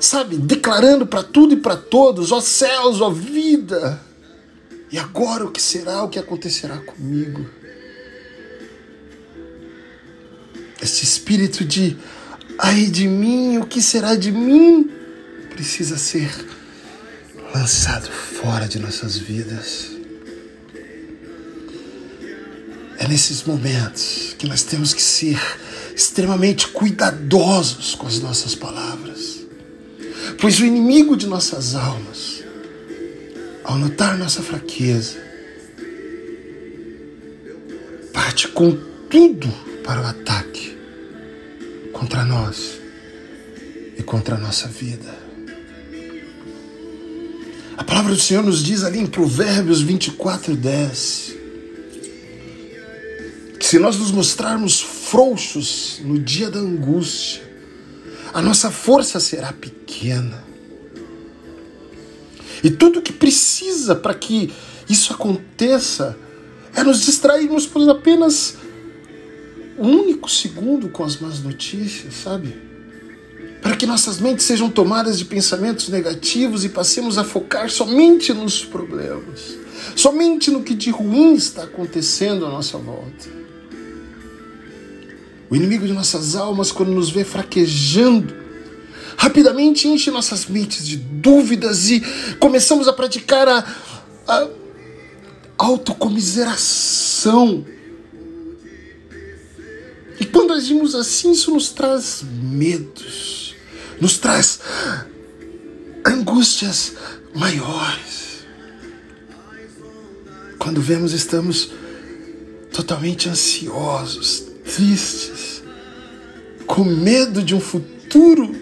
Sabe, 0.00 0.36
declarando 0.36 1.06
para 1.06 1.22
tudo 1.22 1.54
e 1.54 1.58
para 1.58 1.76
todos, 1.76 2.32
ó 2.32 2.40
céus, 2.40 3.00
ó 3.00 3.10
vida. 3.10 4.00
E 4.90 4.98
agora 4.98 5.44
o 5.44 5.52
que 5.52 5.62
será, 5.62 6.02
o 6.02 6.08
que 6.08 6.18
acontecerá 6.18 6.78
comigo? 6.78 7.61
Este 10.82 11.04
espírito 11.04 11.64
de 11.64 11.96
ai 12.58 12.86
de 12.86 13.06
mim, 13.06 13.56
o 13.58 13.64
que 13.64 13.80
será 13.80 14.16
de 14.16 14.32
mim? 14.32 14.90
Precisa 15.50 15.96
ser 15.96 16.28
lançado 17.54 18.10
fora 18.10 18.66
de 18.66 18.80
nossas 18.80 19.16
vidas. 19.16 19.92
É 22.98 23.06
nesses 23.06 23.44
momentos 23.44 24.34
que 24.36 24.48
nós 24.48 24.64
temos 24.64 24.92
que 24.92 25.00
ser 25.00 25.40
extremamente 25.94 26.66
cuidadosos 26.66 27.94
com 27.94 28.08
as 28.08 28.18
nossas 28.18 28.56
palavras. 28.56 29.40
Pois 30.40 30.58
o 30.58 30.64
inimigo 30.64 31.16
de 31.16 31.28
nossas 31.28 31.76
almas, 31.76 32.42
ao 33.62 33.78
notar 33.78 34.18
nossa 34.18 34.42
fraqueza, 34.42 35.16
parte 38.12 38.48
com 38.48 38.76
tudo 39.08 39.48
para 39.84 40.00
o 40.00 40.06
ataque 40.06 40.51
contra 42.12 42.26
nós 42.26 42.78
e 43.96 44.02
contra 44.02 44.34
a 44.34 44.38
nossa 44.38 44.68
vida. 44.68 45.18
A 47.74 47.82
palavra 47.82 48.12
do 48.12 48.20
Senhor 48.20 48.44
nos 48.44 48.62
diz 48.62 48.84
ali 48.84 48.98
em 48.98 49.06
Provérbios 49.06 49.80
24, 49.80 50.54
10 50.54 51.36
se 53.60 53.78
nós 53.78 53.96
nos 53.96 54.10
mostrarmos 54.10 54.82
frouxos 54.82 56.02
no 56.04 56.18
dia 56.18 56.50
da 56.50 56.58
angústia, 56.58 57.42
a 58.34 58.42
nossa 58.42 58.70
força 58.70 59.18
será 59.18 59.50
pequena. 59.50 60.44
E 62.62 62.70
tudo 62.70 63.00
que 63.00 63.14
precisa 63.14 63.94
para 63.94 64.12
que 64.12 64.52
isso 64.86 65.14
aconteça 65.14 66.18
é 66.74 66.84
nos 66.84 67.06
distrairmos 67.06 67.66
por 67.66 67.88
apenas 67.88 68.58
um 69.78 69.88
único 69.88 70.30
segundo 70.30 70.88
com 70.88 71.04
as 71.04 71.18
más 71.18 71.40
notícias, 71.40 72.14
sabe? 72.14 72.54
Para 73.60 73.76
que 73.76 73.86
nossas 73.86 74.18
mentes 74.18 74.44
sejam 74.44 74.68
tomadas 74.68 75.18
de 75.18 75.24
pensamentos 75.24 75.88
negativos 75.88 76.64
e 76.64 76.68
passemos 76.68 77.16
a 77.16 77.24
focar 77.24 77.70
somente 77.70 78.34
nos 78.34 78.64
problemas, 78.64 79.56
somente 79.94 80.50
no 80.50 80.62
que 80.62 80.74
de 80.74 80.90
ruim 80.90 81.34
está 81.34 81.64
acontecendo 81.64 82.44
à 82.44 82.48
nossa 82.48 82.76
volta. 82.76 83.42
O 85.48 85.54
inimigo 85.54 85.86
de 85.86 85.92
nossas 85.92 86.34
almas, 86.34 86.72
quando 86.72 86.92
nos 86.92 87.10
vê 87.10 87.24
fraquejando, 87.24 88.34
rapidamente 89.16 89.86
enche 89.86 90.10
nossas 90.10 90.46
mentes 90.46 90.86
de 90.86 90.96
dúvidas 90.96 91.90
e 91.90 92.02
começamos 92.40 92.88
a 92.88 92.92
praticar 92.92 93.46
a, 93.46 93.64
a 94.26 94.48
autocomiseração. 95.58 97.64
E 100.22 100.26
quando 100.26 100.52
agimos 100.52 100.94
assim, 100.94 101.32
isso 101.32 101.50
nos 101.50 101.70
traz 101.70 102.22
medos, 102.22 103.56
nos 104.00 104.18
traz 104.18 104.60
angústias 106.06 106.92
maiores. 107.34 108.44
Quando 110.60 110.80
vemos, 110.80 111.12
estamos 111.12 111.72
totalmente 112.72 113.28
ansiosos, 113.28 114.44
tristes, 114.64 115.60
com 116.68 116.84
medo 116.84 117.42
de 117.42 117.56
um 117.56 117.60
futuro 117.60 118.54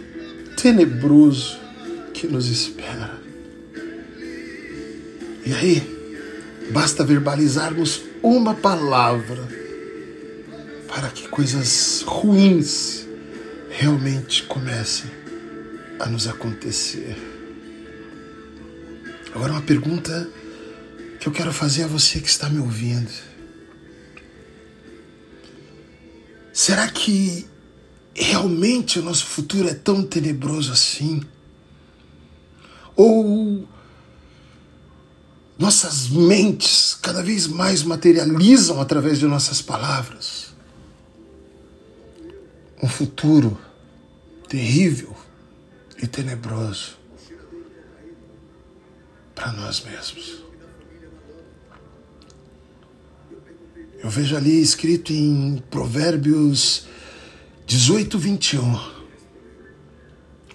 tenebroso 0.56 1.58
que 2.14 2.26
nos 2.26 2.48
espera. 2.48 3.20
E 5.44 5.52
aí, 5.52 5.82
basta 6.72 7.04
verbalizarmos 7.04 8.00
uma 8.22 8.54
palavra 8.54 9.59
para 10.90 11.08
que 11.08 11.28
coisas 11.28 12.02
ruins 12.04 13.06
realmente 13.70 14.42
comecem 14.42 15.08
a 16.00 16.06
nos 16.06 16.26
acontecer. 16.26 17.16
Agora, 19.32 19.52
uma 19.52 19.62
pergunta 19.62 20.28
que 21.20 21.28
eu 21.28 21.32
quero 21.32 21.52
fazer 21.52 21.84
a 21.84 21.86
você 21.86 22.20
que 22.20 22.28
está 22.28 22.50
me 22.50 22.58
ouvindo. 22.58 23.10
Será 26.52 26.88
que 26.88 27.46
realmente 28.12 28.98
o 28.98 29.02
nosso 29.02 29.26
futuro 29.26 29.68
é 29.68 29.74
tão 29.74 30.02
tenebroso 30.02 30.72
assim? 30.72 31.22
Ou 32.96 33.68
nossas 35.56 36.08
mentes 36.08 36.98
cada 37.00 37.22
vez 37.22 37.46
mais 37.46 37.84
materializam 37.84 38.80
através 38.80 39.20
de 39.20 39.26
nossas 39.26 39.62
palavras 39.62 40.39
um 42.82 42.88
futuro 42.88 43.58
terrível 44.48 45.14
e 46.02 46.06
tenebroso 46.06 46.96
para 49.34 49.52
nós 49.52 49.82
mesmos? 49.82 50.42
Eu 54.02 54.08
vejo 54.08 54.34
ali 54.34 54.62
escrito 54.62 55.12
em 55.12 55.62
Provérbios 55.70 56.86
18, 57.66 58.18
21. 58.18 59.00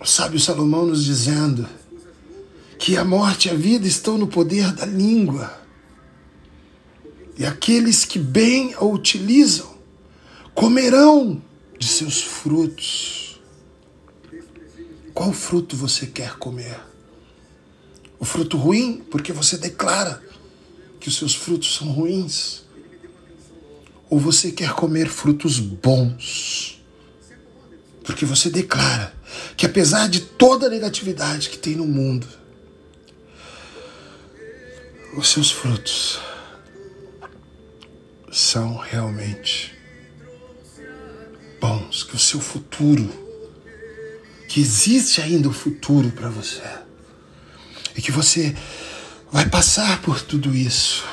O 0.01 0.05
sábio 0.05 0.39
Salomão 0.39 0.87
nos 0.87 1.05
dizendo 1.05 1.67
que 2.79 2.97
a 2.97 3.05
morte 3.05 3.47
e 3.47 3.51
a 3.51 3.53
vida 3.53 3.87
estão 3.87 4.17
no 4.17 4.27
poder 4.27 4.73
da 4.73 4.85
língua. 4.85 5.61
E 7.37 7.45
aqueles 7.45 8.03
que 8.03 8.17
bem 8.17 8.73
a 8.73 8.83
utilizam 8.83 9.75
comerão 10.53 11.41
de 11.77 11.87
seus 11.87 12.21
frutos. 12.21 13.39
Qual 15.13 15.31
fruto 15.31 15.75
você 15.75 16.07
quer 16.07 16.35
comer? 16.37 16.79
O 18.19 18.25
fruto 18.25 18.57
ruim, 18.57 19.03
porque 19.11 19.31
você 19.31 19.57
declara 19.57 20.21
que 20.99 21.09
os 21.09 21.17
seus 21.17 21.35
frutos 21.35 21.75
são 21.75 21.91
ruins 21.91 22.63
ou 24.09 24.19
você 24.19 24.51
quer 24.51 24.73
comer 24.73 25.07
frutos 25.07 25.59
bons? 25.59 26.83
Porque 28.03 28.25
você 28.25 28.49
declara 28.49 29.15
que 29.57 29.65
apesar 29.65 30.07
de 30.07 30.21
toda 30.21 30.67
a 30.67 30.69
negatividade 30.69 31.49
que 31.49 31.57
tem 31.57 31.75
no 31.75 31.85
mundo, 31.85 32.27
os 35.17 35.29
seus 35.29 35.49
frutos 35.49 36.19
são 38.31 38.75
realmente 38.75 39.74
bons, 41.65 42.03
que 42.03 42.15
o 42.15 42.19
seu 42.19 42.39
futuro, 42.39 43.09
que 44.47 44.61
existe 44.61 45.19
ainda 45.19 45.49
o 45.49 45.53
futuro 45.53 46.11
para 46.11 46.29
você, 46.29 46.61
e 47.95 48.01
que 48.01 48.11
você 48.11 48.55
vai 49.31 49.49
passar 49.49 50.01
por 50.03 50.21
tudo 50.21 50.55
isso, 50.55 51.03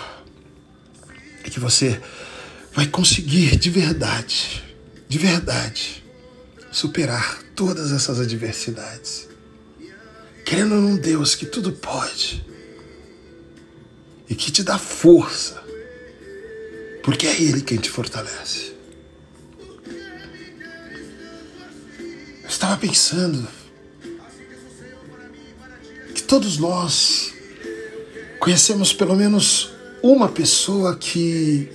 e 1.44 1.50
que 1.50 1.58
você 1.58 2.00
vai 2.74 2.86
conseguir 2.86 3.56
de 3.56 3.70
verdade, 3.70 4.62
de 5.08 5.18
verdade, 5.18 6.04
superar 6.70 7.42
todas 7.54 7.90
essas 7.90 8.20
adversidades. 8.20 9.28
Querendo 10.44 10.74
num 10.74 10.96
Deus 10.96 11.34
que 11.34 11.46
tudo 11.46 11.72
pode 11.72 12.44
e 14.28 14.34
que 14.34 14.50
te 14.50 14.62
dá 14.62 14.78
força, 14.78 15.62
porque 17.02 17.26
é 17.26 17.40
Ele 17.40 17.62
quem 17.62 17.78
te 17.78 17.88
fortalece. 17.88 18.71
Estava 22.62 22.76
pensando 22.76 23.44
que 26.14 26.22
todos 26.22 26.58
nós 26.58 27.32
conhecemos 28.38 28.92
pelo 28.92 29.16
menos 29.16 29.72
uma 30.00 30.28
pessoa 30.28 30.94
que 30.94 31.68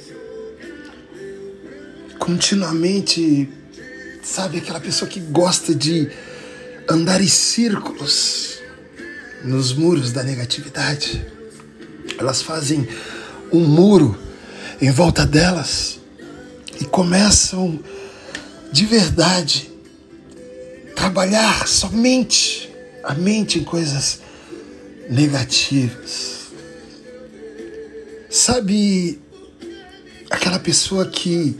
continuamente, 2.18 3.50
sabe, 4.24 4.60
aquela 4.60 4.80
pessoa 4.80 5.12
que 5.12 5.20
gosta 5.20 5.76
de 5.76 6.10
andar 6.90 7.20
em 7.20 7.28
círculos 7.28 8.60
nos 9.44 9.74
muros 9.74 10.14
da 10.14 10.24
negatividade. 10.24 11.22
Elas 12.18 12.42
fazem 12.42 12.88
um 13.52 13.66
muro 13.66 14.18
em 14.82 14.90
volta 14.90 15.26
delas 15.26 16.00
e 16.80 16.86
começam 16.86 17.78
de 18.72 18.86
verdade 18.86 19.77
trabalhar 21.08 21.66
somente 21.66 22.70
a 23.02 23.14
mente 23.14 23.60
em 23.60 23.64
coisas 23.64 24.20
negativas. 25.10 26.48
Sabe 28.30 29.22
aquela 30.30 30.60
pessoa 30.60 31.06
que 31.08 31.58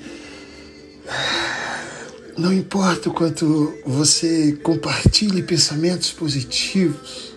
não 2.38 2.52
importa 2.52 3.08
o 3.08 3.14
quanto 3.14 3.74
você 3.86 4.52
compartilhe 4.62 5.42
pensamentos 5.42 6.12
positivos, 6.12 7.32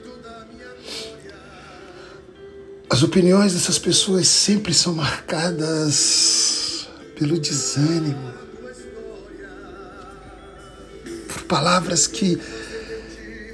as 2.91 3.05
opiniões 3.05 3.53
dessas 3.53 3.79
pessoas 3.79 4.27
sempre 4.27 4.75
são 4.75 4.95
marcadas 4.95 6.89
pelo 7.17 7.39
desânimo, 7.39 8.40
palavras 11.51 12.07
que 12.07 12.41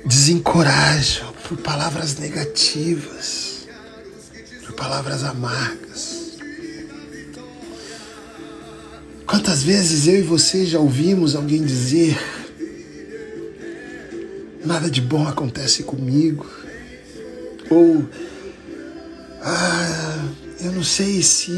desencorajam, 0.04 1.32
por 1.48 1.56
palavras 1.56 2.18
negativas, 2.18 3.66
por 4.66 4.74
palavras 4.74 5.24
amargas. 5.24 6.36
Quantas 9.26 9.62
vezes 9.62 10.06
eu 10.06 10.18
e 10.18 10.22
você 10.22 10.66
já 10.66 10.78
ouvimos 10.78 11.34
alguém 11.34 11.64
dizer: 11.64 12.18
nada 14.62 14.90
de 14.90 15.00
bom 15.00 15.26
acontece 15.26 15.82
comigo? 15.82 16.46
Ou, 17.70 18.06
ah, 19.40 20.28
eu 20.60 20.72
não 20.72 20.84
sei 20.84 21.22
se 21.22 21.50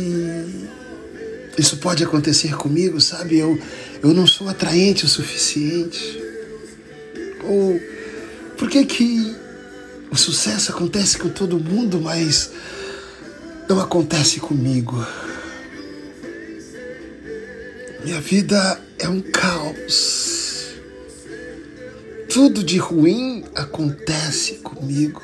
isso 1.59 1.79
pode 1.79 2.05
acontecer 2.05 2.57
comigo, 2.57 3.01
sabe? 3.01 3.39
Eu, 3.39 3.61
eu 4.03 4.15
não 4.15 4.27
sou 4.27 4.49
atraente 4.49 5.05
o 5.05 5.09
suficiente. 5.09 6.28
Ou, 7.49 7.81
por 8.59 8.69
que 8.69 8.85
que 8.85 9.37
o 10.11 10.17
sucesso 10.17 10.71
acontece 10.71 11.17
com 11.17 11.31
todo 11.31 11.59
mundo, 11.59 12.01
mas 12.01 12.51
não 13.69 13.81
acontece 13.81 14.39
comigo? 14.39 15.05
Minha 18.05 18.21
vida 18.21 18.81
é 18.99 19.09
um 19.09 19.21
caos. 19.21 20.75
Tudo 22.29 22.63
de 22.63 22.77
ruim 22.79 23.45
acontece 23.55 24.57
comigo. 24.57 25.23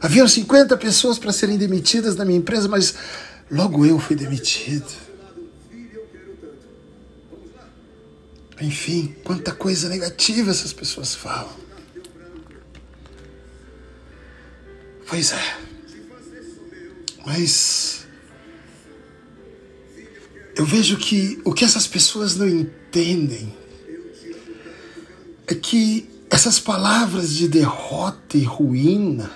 Haviam 0.00 0.28
50 0.28 0.76
pessoas 0.76 1.18
para 1.18 1.32
serem 1.32 1.56
demitidas 1.56 2.16
na 2.16 2.24
minha 2.24 2.38
empresa, 2.38 2.68
mas 2.68 2.94
logo 3.50 3.86
eu 3.86 3.98
fui 3.98 4.14
demitido. 4.14 5.07
Enfim, 8.60 9.14
quanta 9.22 9.52
coisa 9.52 9.88
negativa 9.88 10.50
essas 10.50 10.72
pessoas 10.72 11.14
falam. 11.14 11.56
Pois 15.06 15.32
é. 15.32 15.58
Mas 17.24 18.06
eu 20.56 20.64
vejo 20.64 20.96
que 20.96 21.40
o 21.44 21.52
que 21.52 21.64
essas 21.64 21.86
pessoas 21.86 22.34
não 22.34 22.48
entendem 22.48 23.56
é 25.46 25.54
que 25.54 26.08
essas 26.28 26.58
palavras 26.58 27.30
de 27.34 27.48
derrota 27.48 28.36
e 28.36 28.42
ruína 28.42 29.30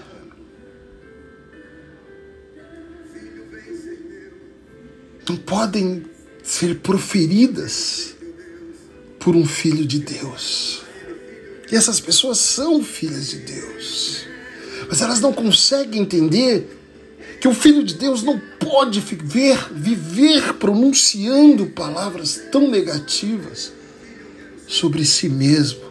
não 5.29 5.37
podem 5.37 6.05
ser 6.43 6.81
proferidas 6.81 8.17
por 9.23 9.37
um 9.37 9.47
filho 9.47 9.87
de 9.87 9.99
Deus. 10.01 10.83
E 11.71 11.77
essas 11.77 12.01
pessoas 12.01 12.39
são 12.39 12.83
filhas 12.83 13.31
de 13.31 13.39
Deus, 13.39 14.27
mas 14.89 15.01
elas 15.01 15.21
não 15.21 15.33
conseguem 15.33 16.03
entender 16.03 16.79
que 17.41 17.49
o 17.49 17.55
Filho 17.55 17.83
de 17.83 17.95
Deus 17.95 18.23
não 18.23 18.39
pode 18.61 19.01
viver, 19.01 19.73
viver 19.73 20.55
pronunciando 20.55 21.67
palavras 21.67 22.41
tão 22.53 22.71
negativas 22.71 23.73
sobre 24.69 25.05
si 25.05 25.29
mesmo. 25.29 25.83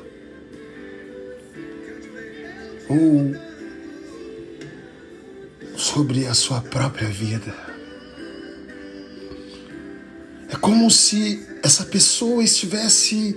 Ou 2.88 3.36
sobre 5.76 6.26
a 6.26 6.34
sua 6.34 6.62
própria 6.62 7.10
vida. 7.10 7.54
É 10.48 10.56
como 10.56 10.90
se 10.90 11.51
essa 11.64 11.86
pessoa 11.86 12.44
estivesse 12.44 13.36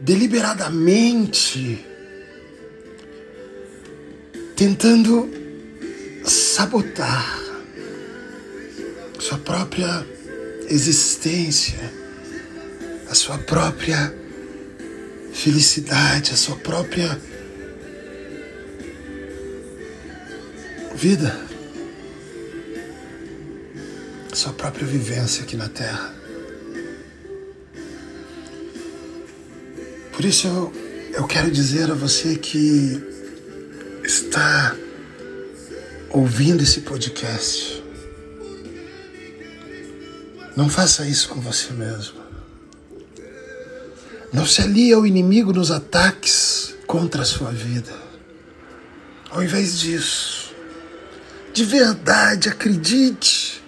deliberadamente 0.00 1.84
tentando 4.56 5.30
sabotar 6.24 7.40
sua 9.18 9.38
própria 9.38 10.06
existência, 10.68 11.78
a 13.08 13.14
sua 13.14 13.38
própria 13.38 14.14
felicidade, 15.32 16.32
a 16.32 16.36
sua 16.36 16.56
própria 16.56 17.18
vida, 20.94 21.40
a 24.30 24.34
sua 24.34 24.52
própria 24.52 24.86
vivência 24.86 25.42
aqui 25.42 25.56
na 25.56 25.68
Terra. 25.68 26.19
Por 30.20 30.28
isso 30.28 30.48
eu, 30.48 30.72
eu 31.14 31.26
quero 31.26 31.50
dizer 31.50 31.90
a 31.90 31.94
você 31.94 32.36
que 32.36 33.02
está 34.04 34.76
ouvindo 36.10 36.62
esse 36.62 36.82
podcast 36.82 37.82
não 40.54 40.68
faça 40.68 41.06
isso 41.06 41.30
com 41.30 41.40
você 41.40 41.72
mesmo. 41.72 42.20
Não 44.30 44.44
se 44.44 44.60
alie 44.60 44.92
ao 44.92 45.06
inimigo 45.06 45.54
nos 45.54 45.70
ataques 45.70 46.74
contra 46.86 47.22
a 47.22 47.24
sua 47.24 47.50
vida. 47.50 47.96
Ao 49.30 49.42
invés 49.42 49.80
disso, 49.80 50.54
de 51.54 51.64
verdade 51.64 52.50
acredite 52.50 53.64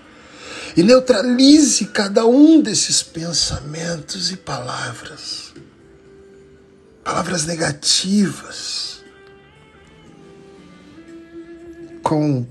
e 0.76 0.82
neutralize 0.82 1.86
cada 1.86 2.26
um 2.26 2.60
desses 2.60 3.02
pensamentos 3.02 4.30
e 4.30 4.36
palavras. 4.36 5.52
Palavras 7.04 7.46
negativas 7.46 9.02
com 12.02 12.46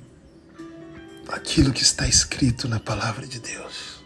aquilo 1.29 1.71
que 1.71 1.83
está 1.83 2.07
escrito 2.07 2.67
na 2.67 2.79
palavra 2.79 3.25
de 3.25 3.39
Deus. 3.39 4.01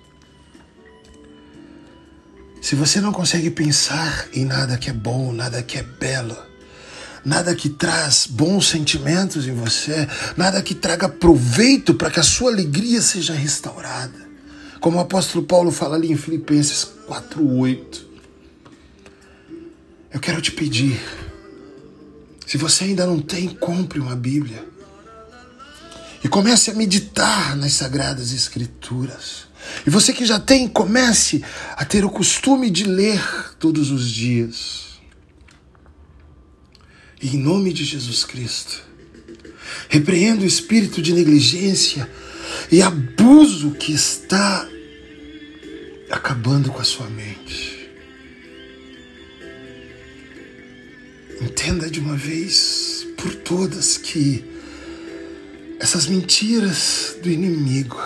Se 2.62 2.76
você 2.76 3.00
não 3.00 3.12
consegue 3.12 3.50
pensar 3.50 4.28
em 4.34 4.44
nada 4.44 4.78
que 4.78 4.90
é 4.90 4.94
bom, 4.94 5.32
nada 5.32 5.62
que 5.62 5.78
é 5.78 5.84
belo, 5.84 6.38
nada 7.24 7.56
que 7.56 7.70
traz 7.70 8.28
bons 8.28 8.68
sentimentos 8.68 9.48
em 9.48 9.54
você, 9.54 10.08
nada 10.38 10.62
que 10.62 10.76
traga 10.76 11.10
proveito 11.10 11.94
para 11.94 12.12
que 12.12 12.20
a 12.20 12.24
sua 12.24 12.52
alegria 12.52 13.02
seja 13.02 13.34
restaurada, 13.34 14.28
como 14.80 14.98
o 14.98 15.02
apóstolo 15.02 15.46
Paulo 15.46 15.72
fala 15.72 15.96
ali 15.96 16.12
em 16.12 16.18
Filipenses 16.18 16.88
4:8. 17.08 18.15
Quero 20.26 20.42
te 20.42 20.52
pedir, 20.52 21.00
se 22.48 22.58
você 22.58 22.86
ainda 22.86 23.06
não 23.06 23.22
tem, 23.22 23.48
compre 23.48 24.00
uma 24.00 24.16
Bíblia 24.16 24.68
e 26.24 26.28
comece 26.28 26.72
a 26.72 26.74
meditar 26.74 27.56
nas 27.56 27.74
sagradas 27.74 28.32
escrituras. 28.32 29.46
E 29.86 29.90
você 29.92 30.12
que 30.12 30.26
já 30.26 30.40
tem, 30.40 30.68
comece 30.68 31.44
a 31.78 31.86
ter 31.86 32.04
o 32.04 32.10
costume 32.10 32.72
de 32.72 32.86
ler 32.86 33.22
todos 33.60 33.92
os 33.92 34.10
dias. 34.10 35.00
E 37.22 37.36
em 37.36 37.40
nome 37.40 37.72
de 37.72 37.84
Jesus 37.84 38.26
Cristo, 38.26 38.82
repreendo 39.90 40.42
o 40.42 40.48
espírito 40.48 41.04
de 41.04 41.14
negligência 41.14 42.10
e 42.72 42.82
abuso 42.82 43.76
que 43.76 43.94
está 43.94 44.68
acabando 46.10 46.72
com 46.72 46.82
a 46.82 46.84
sua 46.84 47.08
mente. 47.12 47.75
Entenda 51.42 51.90
de 51.90 52.00
uma 52.00 52.16
vez 52.16 53.08
por 53.18 53.34
todas 53.36 53.98
que 53.98 54.44
essas 55.80 56.08
mentiras 56.08 57.18
do 57.22 57.30
inimigo 57.30 58.00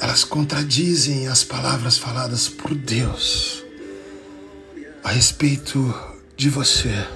elas 0.00 0.24
contradizem 0.24 1.26
as 1.26 1.42
palavras 1.42 1.98
faladas 1.98 2.48
por 2.48 2.74
Deus 2.74 3.64
a 5.02 5.10
respeito 5.10 5.94
de 6.36 6.48
você 6.48 7.06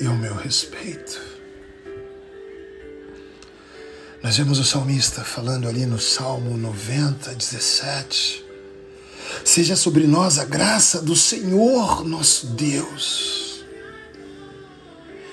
e 0.00 0.06
o 0.06 0.14
meu 0.14 0.34
respeito. 0.34 1.20
Nós 4.22 4.36
vemos 4.36 4.58
o 4.58 4.64
salmista 4.64 5.24
falando 5.24 5.68
ali 5.68 5.84
no 5.84 5.98
Salmo 5.98 6.56
90, 6.56 7.34
17. 7.34 8.41
Seja 9.44 9.76
sobre 9.76 10.06
nós 10.06 10.38
a 10.38 10.44
graça 10.44 11.02
do 11.02 11.16
Senhor 11.16 12.04
nosso 12.04 12.46
Deus. 12.46 13.64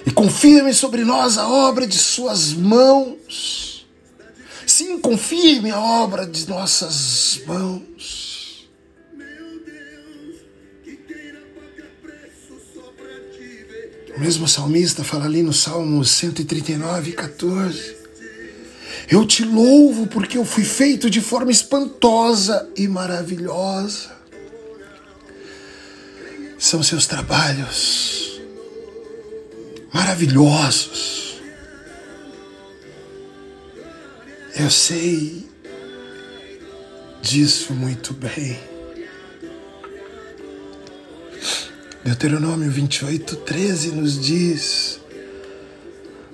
E 0.05 0.11
confirme 0.11 0.73
sobre 0.73 1.03
nós 1.03 1.37
a 1.37 1.47
obra 1.47 1.85
de 1.85 1.97
Suas 1.97 2.53
mãos. 2.53 3.87
Sim, 4.65 4.99
confirme 4.99 5.71
a 5.71 5.79
obra 5.79 6.25
de 6.25 6.47
nossas 6.47 7.41
mãos. 7.45 8.69
O 14.15 14.19
mesmo 14.19 14.47
salmista 14.47 15.03
fala 15.03 15.25
ali 15.25 15.41
no 15.41 15.53
Salmo 15.53 16.03
139, 16.03 17.13
14. 17.13 17.98
Eu 19.09 19.25
te 19.25 19.43
louvo 19.43 20.05
porque 20.05 20.37
eu 20.37 20.45
fui 20.45 20.63
feito 20.63 21.09
de 21.09 21.19
forma 21.19 21.49
espantosa 21.49 22.69
e 22.75 22.87
maravilhosa. 22.87 24.15
São 26.59 26.83
seus 26.83 27.07
trabalhos 27.07 28.39
maravilhosos. 29.91 31.41
Eu 34.55 34.69
sei 34.69 35.49
disso 37.19 37.73
muito 37.73 38.13
bem. 38.13 38.59
Deuteronômio 42.03 42.69
28, 42.69 43.37
13 43.37 43.91
nos 43.91 44.21
diz: 44.23 44.99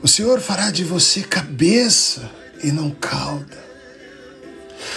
O 0.04 0.08
Senhor 0.10 0.42
fará 0.42 0.72
de 0.72 0.84
você 0.84 1.22
cabeça 1.22 2.30
e 2.65 2.71
não 2.71 2.89
cauda. 2.89 3.63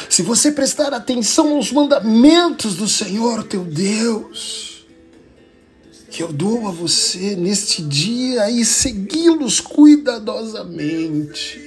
Se 0.08 0.22
você 0.22 0.50
prestar 0.50 0.94
atenção 0.94 1.56
aos 1.56 1.70
mandamentos 1.70 2.76
do 2.76 2.88
Senhor 2.88 3.44
teu 3.44 3.62
Deus, 3.62 4.86
que 6.10 6.22
eu 6.22 6.32
dou 6.32 6.66
a 6.66 6.70
você 6.70 7.36
neste 7.36 7.82
dia 7.82 8.50
e 8.50 8.64
segui-los 8.64 9.60
cuidadosamente, 9.60 11.60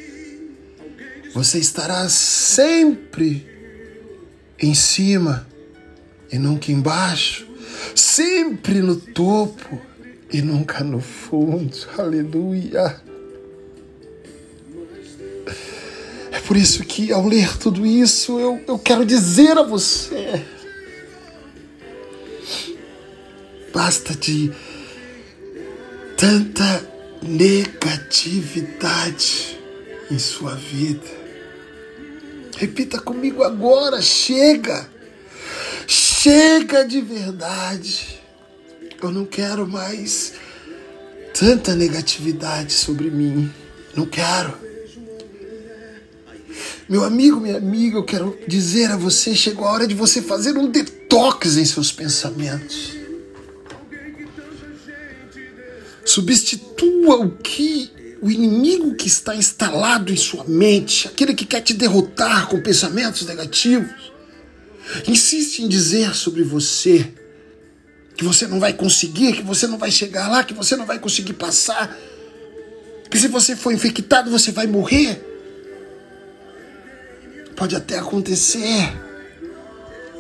você 1.36 1.60
estará 1.60 2.10
sempre 2.10 3.48
em 4.60 4.74
cima 4.74 5.48
e 6.32 6.40
nunca 6.40 6.72
embaixo, 6.72 7.48
sempre 7.96 8.82
no 8.82 8.96
topo 8.96 9.80
e 10.34 10.42
nunca 10.42 10.84
no 10.84 11.00
fundo. 11.00 11.78
Aleluia. 11.96 13.11
Por 16.52 16.58
isso 16.58 16.84
que 16.84 17.14
ao 17.14 17.26
ler 17.26 17.58
tudo 17.58 17.86
isso, 17.86 18.38
eu, 18.38 18.62
eu 18.68 18.78
quero 18.78 19.06
dizer 19.06 19.58
a 19.58 19.64
você: 19.64 20.46
basta 23.74 24.14
de 24.14 24.52
tanta 26.18 26.86
negatividade 27.22 29.58
em 30.12 30.20
sua 30.20 30.56
vida. 30.56 31.08
Repita 32.58 33.00
comigo 33.00 33.44
agora: 33.44 34.02
chega, 34.02 34.90
chega 35.88 36.84
de 36.84 37.00
verdade. 37.00 38.22
Eu 39.02 39.10
não 39.10 39.24
quero 39.24 39.66
mais 39.66 40.34
tanta 41.34 41.74
negatividade 41.76 42.74
sobre 42.74 43.10
mim. 43.10 43.50
Não 43.96 44.06
quero. 44.06 44.70
Meu 46.92 47.06
amigo, 47.06 47.40
minha 47.40 47.56
amiga, 47.56 47.96
eu 47.96 48.04
quero 48.04 48.38
dizer 48.46 48.92
a 48.92 48.98
você: 48.98 49.34
chegou 49.34 49.66
a 49.66 49.72
hora 49.72 49.88
de 49.88 49.96
você 49.96 50.22
fazer 50.22 50.58
um 50.58 50.70
detox 50.70 51.56
em 51.56 51.64
seus 51.64 51.90
pensamentos. 51.90 52.98
Substitua 56.04 57.16
o 57.16 57.32
que 57.32 57.90
o 58.22 58.30
inimigo 58.30 58.94
que 58.96 59.08
está 59.08 59.34
instalado 59.34 60.12
em 60.12 60.18
sua 60.18 60.44
mente, 60.44 61.08
aquele 61.08 61.34
que 61.34 61.46
quer 61.46 61.62
te 61.62 61.74
derrotar 61.74 62.50
com 62.50 62.62
pensamentos 62.62 63.26
negativos, 63.26 64.12
insiste 65.08 65.60
em 65.60 65.70
dizer 65.70 66.14
sobre 66.14 66.44
você 66.44 67.10
que 68.18 68.26
você 68.26 68.46
não 68.46 68.60
vai 68.60 68.74
conseguir, 68.74 69.32
que 69.32 69.44
você 69.44 69.66
não 69.66 69.78
vai 69.78 69.92
chegar 69.92 70.28
lá, 70.28 70.44
que 70.44 70.54
você 70.54 70.76
não 70.76 70.86
vai 70.86 71.00
conseguir 71.00 71.36
passar, 71.36 71.98
que 73.10 73.18
se 73.18 73.30
você 73.30 73.56
for 73.56 73.72
infectado 73.72 74.30
você 74.30 74.52
vai 74.52 74.68
morrer. 74.68 75.31
Pode 77.62 77.76
até 77.76 78.00
acontecer, 78.00 78.92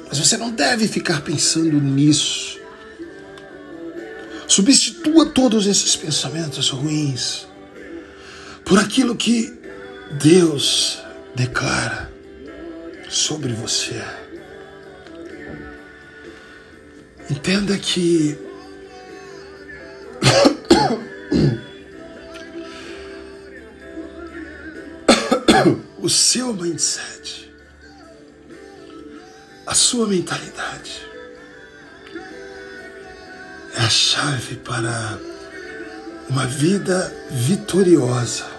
mas 0.08 0.20
você 0.20 0.38
não 0.38 0.52
deve 0.52 0.88
ficar 0.88 1.22
pensando 1.22 1.82
nisso. 1.82 2.60
Substitua 4.48 5.26
todos 5.26 5.66
esses 5.66 5.96
pensamentos 5.96 6.70
ruins 6.70 7.48
por 8.64 8.78
aquilo 8.78 9.16
que 9.16 9.52
Deus 10.22 11.02
declara 11.34 12.12
sobre 13.10 13.54
você. 13.54 14.00
Entenda 17.28 17.76
que 17.76 18.38
o 26.02 26.10
seu 26.10 26.54
mindset, 26.54 27.54
a 29.66 29.76
sua 29.76 30.08
mentalidade. 30.08 31.08
É 33.76 33.82
a 33.82 33.90
chave 33.90 34.56
para 34.58 35.20
uma 36.28 36.46
vida 36.46 37.14
vitoriosa. 37.30 38.50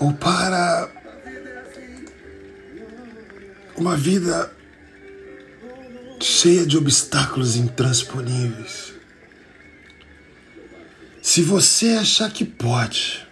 Ou 0.00 0.14
para 0.14 0.88
uma 3.76 3.96
vida 3.96 4.52
cheia 6.20 6.64
de 6.64 6.78
obstáculos 6.78 7.56
intransponíveis. 7.56 8.97
Se 11.28 11.42
você 11.42 11.88
achar 11.88 12.32
que 12.32 12.42
pode, 12.42 13.28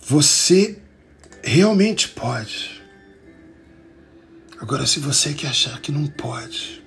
você 0.00 0.78
realmente 1.44 2.08
pode. 2.08 2.82
Agora, 4.58 4.86
se 4.86 4.98
você 4.98 5.34
quer 5.34 5.48
achar 5.48 5.78
que 5.78 5.92
não 5.92 6.06
pode, 6.06 6.82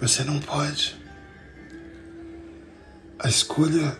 você 0.00 0.24
não 0.24 0.40
pode. 0.40 0.96
A 3.18 3.28
escolha 3.28 3.94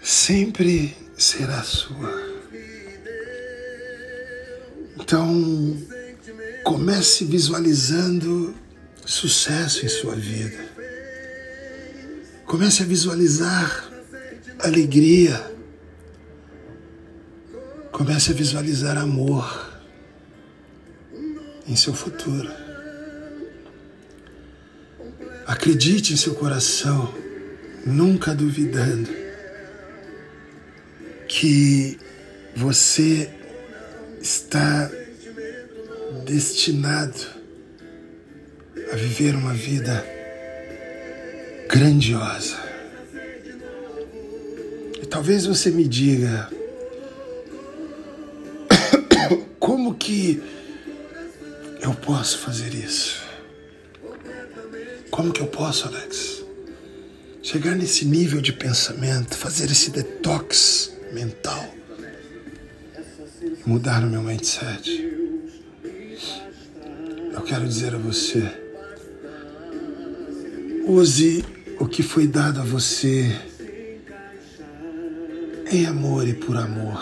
sempre 0.00 0.96
será 1.16 1.64
sua. 1.64 2.14
Então, 5.00 5.76
comece 6.62 7.24
visualizando 7.24 8.67
sucesso 9.08 9.86
em 9.86 9.88
sua 9.88 10.14
vida. 10.14 10.68
Comece 12.44 12.82
a 12.82 12.86
visualizar 12.86 13.90
alegria. 14.58 15.50
Comece 17.90 18.32
a 18.32 18.34
visualizar 18.34 18.98
amor 18.98 19.80
em 21.66 21.74
seu 21.74 21.94
futuro. 21.94 22.50
Acredite 25.46 26.12
em 26.12 26.16
seu 26.16 26.34
coração, 26.34 27.12
nunca 27.86 28.34
duvidando 28.34 29.08
que 31.26 31.98
você 32.54 33.32
está 34.20 34.90
destinado 36.26 37.37
a 38.92 38.96
viver 38.96 39.34
uma 39.34 39.54
vida 39.54 40.04
grandiosa. 41.68 42.56
E 45.02 45.06
talvez 45.06 45.46
você 45.46 45.70
me 45.70 45.86
diga, 45.86 46.48
que 49.98 50.42
eu 51.82 51.92
posso 51.94 52.38
fazer 52.38 52.74
isso? 52.74 53.22
Como 55.10 55.32
que 55.32 55.40
eu 55.40 55.46
posso, 55.46 55.86
Alex? 55.88 56.44
Chegar 57.42 57.74
nesse 57.74 58.04
nível 58.04 58.40
de 58.40 58.52
pensamento, 58.52 59.36
fazer 59.36 59.70
esse 59.70 59.90
detox 59.90 60.92
mental, 61.12 61.66
mudar 63.66 64.02
o 64.04 64.06
meu 64.06 64.22
mindset. 64.22 64.90
Eu 67.32 67.42
quero 67.42 67.66
dizer 67.66 67.94
a 67.94 67.98
você, 67.98 68.67
use 70.88 71.44
o 71.78 71.86
que 71.86 72.02
foi 72.02 72.26
dado 72.26 72.60
a 72.60 72.64
você 72.64 73.30
em 75.70 75.84
amor 75.84 76.26
e 76.26 76.32
por 76.32 76.56
amor, 76.56 76.98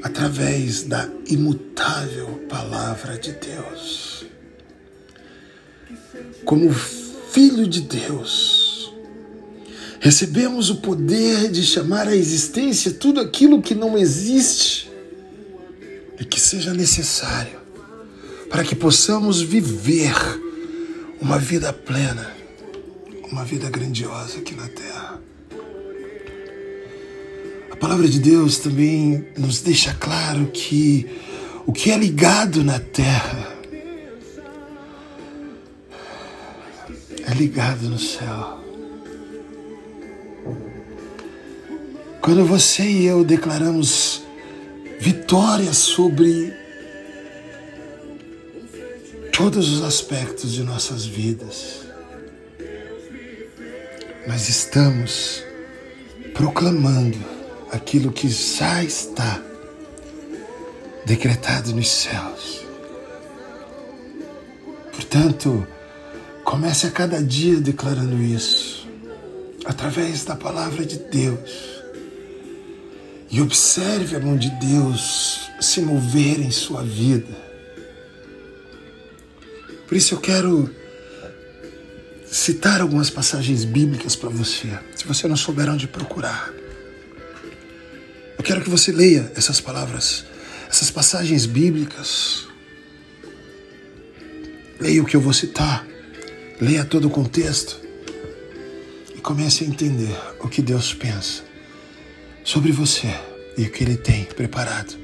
através 0.00 0.84
da 0.84 1.10
imutável 1.28 2.40
palavra 2.48 3.18
de 3.18 3.32
Deus. 3.32 4.24
Como 6.44 6.72
filho 6.72 7.66
de 7.66 7.80
Deus, 7.80 8.94
recebemos 9.98 10.70
o 10.70 10.76
poder 10.76 11.50
de 11.50 11.64
chamar 11.64 12.06
à 12.06 12.14
existência 12.14 12.92
tudo 12.92 13.18
aquilo 13.18 13.60
que 13.60 13.74
não 13.74 13.98
existe 13.98 14.88
e 16.20 16.24
que 16.24 16.38
seja 16.38 16.72
necessário 16.72 17.60
para 18.48 18.62
que 18.62 18.76
possamos 18.76 19.40
viver 19.40 20.14
uma 21.22 21.38
vida 21.38 21.72
plena, 21.72 22.34
uma 23.30 23.44
vida 23.44 23.70
grandiosa 23.70 24.38
aqui 24.38 24.56
na 24.56 24.66
Terra. 24.66 25.22
A 27.70 27.76
palavra 27.76 28.08
de 28.08 28.18
Deus 28.18 28.58
também 28.58 29.24
nos 29.38 29.60
deixa 29.60 29.94
claro 29.94 30.46
que 30.52 31.08
o 31.64 31.72
que 31.72 31.92
é 31.92 31.96
ligado 31.96 32.64
na 32.64 32.80
Terra 32.80 33.54
é 37.24 37.34
ligado 37.34 37.88
no 37.88 38.00
céu. 38.00 38.60
Quando 42.20 42.44
você 42.44 42.82
e 42.82 43.06
eu 43.06 43.22
declaramos 43.24 44.24
vitória 44.98 45.72
sobre 45.72 46.61
todos 49.42 49.72
os 49.72 49.82
aspectos 49.82 50.52
de 50.52 50.62
nossas 50.62 51.04
vidas. 51.04 51.80
Nós 54.24 54.48
estamos 54.48 55.42
proclamando 56.32 57.18
aquilo 57.72 58.12
que 58.12 58.28
já 58.28 58.84
está 58.84 59.42
decretado 61.04 61.74
nos 61.74 61.90
céus. 61.90 62.64
Portanto, 64.92 65.66
comece 66.44 66.86
a 66.86 66.92
cada 66.92 67.20
dia 67.20 67.56
declarando 67.56 68.22
isso, 68.22 68.86
através 69.64 70.24
da 70.24 70.36
palavra 70.36 70.86
de 70.86 70.98
Deus. 70.98 71.82
E 73.28 73.40
observe 73.40 74.14
a 74.14 74.20
mão 74.20 74.36
de 74.36 74.50
Deus 74.50 75.50
se 75.60 75.80
mover 75.80 76.40
em 76.40 76.52
sua 76.52 76.84
vida 76.84 77.51
por 79.92 79.96
isso 79.98 80.14
eu 80.14 80.20
quero 80.20 80.74
citar 82.26 82.80
algumas 82.80 83.10
passagens 83.10 83.62
bíblicas 83.62 84.16
para 84.16 84.30
você, 84.30 84.68
se 84.96 85.04
você 85.04 85.28
não 85.28 85.36
souber 85.36 85.68
onde 85.68 85.86
procurar. 85.86 86.50
Eu 88.38 88.42
quero 88.42 88.62
que 88.62 88.70
você 88.70 88.90
leia 88.90 89.30
essas 89.36 89.60
palavras, 89.60 90.24
essas 90.66 90.90
passagens 90.90 91.44
bíblicas. 91.44 92.46
Leia 94.80 95.02
o 95.02 95.04
que 95.04 95.14
eu 95.14 95.20
vou 95.20 95.34
citar, 95.34 95.86
leia 96.58 96.86
todo 96.86 97.08
o 97.08 97.10
contexto 97.10 97.78
e 99.14 99.20
comece 99.20 99.62
a 99.62 99.66
entender 99.66 100.18
o 100.40 100.48
que 100.48 100.62
Deus 100.62 100.94
pensa 100.94 101.42
sobre 102.42 102.72
você 102.72 103.14
e 103.58 103.64
o 103.64 103.70
que 103.70 103.84
Ele 103.84 103.98
tem 103.98 104.24
preparado 104.24 104.96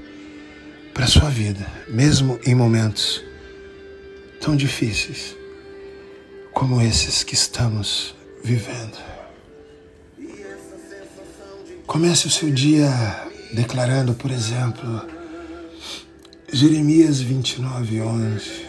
para 0.95 1.05
a 1.05 1.09
sua 1.09 1.29
vida, 1.29 1.71
mesmo 1.91 2.41
em 2.47 2.55
momentos 2.55 3.28
tão 4.41 4.57
difíceis 4.57 5.37
como 6.53 6.81
esses 6.81 7.23
que 7.23 7.35
estamos 7.35 8.15
vivendo. 8.43 8.99
Comece 11.87 12.27
o 12.27 12.31
seu 12.31 12.51
dia 12.51 12.91
declarando, 13.53 14.15
por 14.15 14.31
exemplo, 14.31 15.07
Jeremias 16.53 17.21
29, 17.21 18.01
11. 18.01 18.69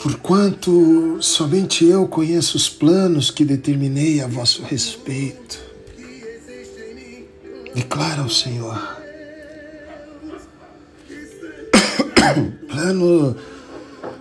Porquanto 0.00 1.18
somente 1.20 1.84
eu 1.84 2.06
conheço 2.06 2.56
os 2.56 2.68
planos 2.68 3.30
que 3.30 3.44
determinei 3.44 4.20
a 4.20 4.28
vosso 4.28 4.62
respeito, 4.62 5.58
declara 7.74 8.22
o 8.22 8.30
Senhor 8.30 8.96
plano, 12.78 13.36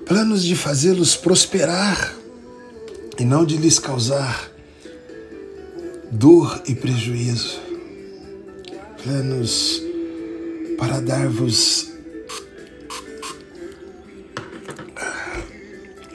planos 0.04 0.44
de 0.44 0.56
fazê-los 0.56 1.16
prosperar 1.16 2.16
e 3.20 3.24
não 3.24 3.46
de 3.46 3.56
lhes 3.56 3.78
causar 3.78 4.52
dor 6.12 6.64
e 6.68 6.74
prejuízo. 6.74 7.60
Planos 9.04 9.80
para 10.76 11.00
dar-vos 11.00 11.92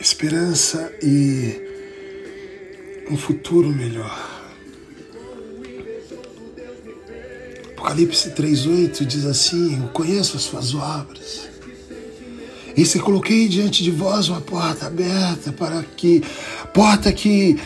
esperança 0.01 0.93
e 1.01 1.61
um 3.09 3.17
futuro 3.17 3.69
melhor. 3.69 4.31
Apocalipse 7.71 8.31
3,8 8.31 9.05
diz 9.05 9.27
assim: 9.27 9.81
Eu 9.81 9.89
conheço 9.91 10.37
as 10.37 10.43
suas 10.43 10.75
obras 10.75 11.52
e 12.77 12.85
se 12.85 12.99
coloquei 12.99 13.49
diante 13.49 13.83
de 13.83 13.91
vós 13.91 14.29
uma 14.29 14.41
porta 14.41 14.87
aberta 14.87 15.53
para 15.53 15.83
que 15.97 16.23
porta 16.73 17.13
que 17.13 17.59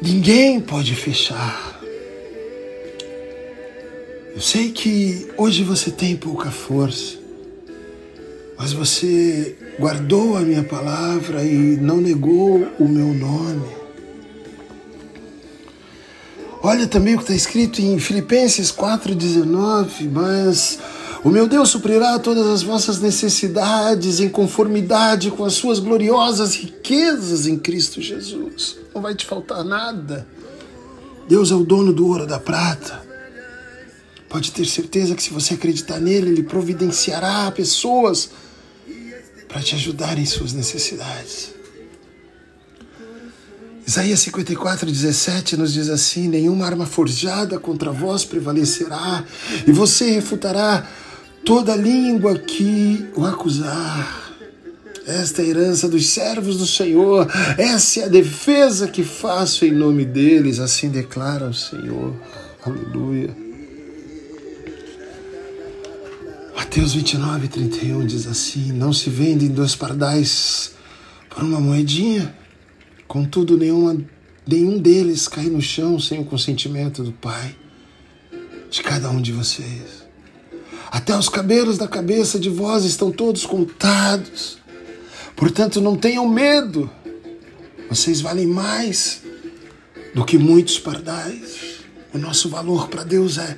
ninguém 0.00 0.60
pode 0.60 0.94
fechar. 0.94 1.80
Eu 4.34 4.40
sei 4.40 4.70
que 4.70 5.28
hoje 5.38 5.62
você 5.62 5.90
tem 5.90 6.14
pouca 6.14 6.50
força, 6.50 7.16
mas 8.58 8.72
você 8.72 9.56
guardou 9.78 10.36
a 10.36 10.40
minha 10.40 10.62
palavra 10.62 11.42
e 11.42 11.78
não 11.78 11.96
negou 11.98 12.66
o 12.78 12.86
meu 12.86 13.14
nome. 13.14 13.76
Olha 16.62 16.86
também 16.86 17.14
o 17.14 17.18
que 17.18 17.24
está 17.24 17.34
escrito 17.34 17.80
em 17.80 17.98
Filipenses 17.98 18.72
4,19, 18.72 20.10
mas 20.10 20.78
o 21.26 21.28
meu 21.28 21.48
Deus 21.48 21.70
suprirá 21.70 22.20
todas 22.20 22.46
as 22.46 22.62
vossas 22.62 23.00
necessidades 23.00 24.20
em 24.20 24.28
conformidade 24.28 25.28
com 25.28 25.44
as 25.44 25.54
suas 25.54 25.80
gloriosas 25.80 26.54
riquezas 26.54 27.48
em 27.48 27.58
Cristo 27.58 28.00
Jesus. 28.00 28.78
Não 28.94 29.02
vai 29.02 29.12
te 29.12 29.26
faltar 29.26 29.64
nada. 29.64 30.24
Deus 31.28 31.50
é 31.50 31.54
o 31.56 31.64
dono 31.64 31.92
do 31.92 32.06
ouro 32.06 32.22
e 32.22 32.26
da 32.28 32.38
prata. 32.38 33.04
Pode 34.28 34.52
ter 34.52 34.64
certeza 34.66 35.16
que 35.16 35.22
se 35.24 35.30
você 35.30 35.54
acreditar 35.54 35.98
nele, 35.98 36.30
ele 36.30 36.44
providenciará 36.44 37.50
pessoas 37.50 38.30
para 39.48 39.60
te 39.60 39.74
ajudar 39.74 40.16
em 40.20 40.26
suas 40.26 40.52
necessidades. 40.52 41.56
Isaías 43.84 44.20
54, 44.20 44.86
17 44.86 45.56
nos 45.56 45.72
diz 45.72 45.88
assim: 45.88 46.28
Nenhuma 46.28 46.66
arma 46.66 46.86
forjada 46.86 47.58
contra 47.58 47.90
vós 47.90 48.24
prevalecerá, 48.24 49.24
e 49.66 49.72
você 49.72 50.12
refutará 50.12 50.88
toda 51.46 51.76
língua 51.76 52.36
que 52.36 53.08
o 53.14 53.24
acusar. 53.24 54.34
Esta 55.06 55.40
é 55.40 55.46
herança 55.46 55.88
dos 55.88 56.08
servos 56.08 56.58
do 56.58 56.66
Senhor, 56.66 57.28
essa 57.56 58.00
é 58.00 58.04
a 58.04 58.08
defesa 58.08 58.88
que 58.88 59.04
faço 59.04 59.64
em 59.64 59.70
nome 59.70 60.04
deles, 60.04 60.58
assim 60.58 60.88
declara 60.90 61.48
o 61.48 61.54
Senhor. 61.54 62.12
Aleluia. 62.64 63.30
Mateus 66.56 66.94
29, 66.94 67.46
31 67.46 68.04
diz 68.04 68.26
assim: 68.26 68.72
Não 68.72 68.92
se 68.92 69.08
vendem 69.08 69.48
dois 69.48 69.76
pardais 69.76 70.72
por 71.30 71.44
uma 71.44 71.60
moedinha, 71.60 72.34
contudo, 73.06 73.56
nenhuma, 73.56 73.96
nenhum 74.44 74.76
deles 74.76 75.28
cai 75.28 75.44
no 75.44 75.62
chão 75.62 76.00
sem 76.00 76.18
o 76.18 76.24
consentimento 76.24 77.04
do 77.04 77.12
Pai 77.12 77.54
de 78.68 78.82
cada 78.82 79.08
um 79.08 79.22
de 79.22 79.30
vocês. 79.30 80.05
Até 80.90 81.16
os 81.16 81.28
cabelos 81.28 81.78
da 81.78 81.88
cabeça 81.88 82.38
de 82.38 82.48
vós 82.48 82.84
estão 82.84 83.10
todos 83.10 83.44
contados. 83.44 84.58
Portanto, 85.34 85.80
não 85.80 85.96
tenham 85.96 86.28
medo. 86.28 86.90
Vocês 87.88 88.20
valem 88.20 88.46
mais 88.46 89.22
do 90.14 90.24
que 90.24 90.38
muitos 90.38 90.78
pardais. 90.78 91.80
O 92.12 92.18
nosso 92.18 92.48
valor 92.48 92.88
para 92.88 93.04
Deus 93.04 93.36
é 93.38 93.56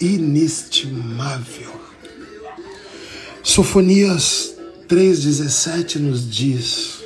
inestimável. 0.00 1.70
Sofonias 3.42 4.54
3,17 4.88 5.96
nos 6.00 6.28
diz: 6.28 6.96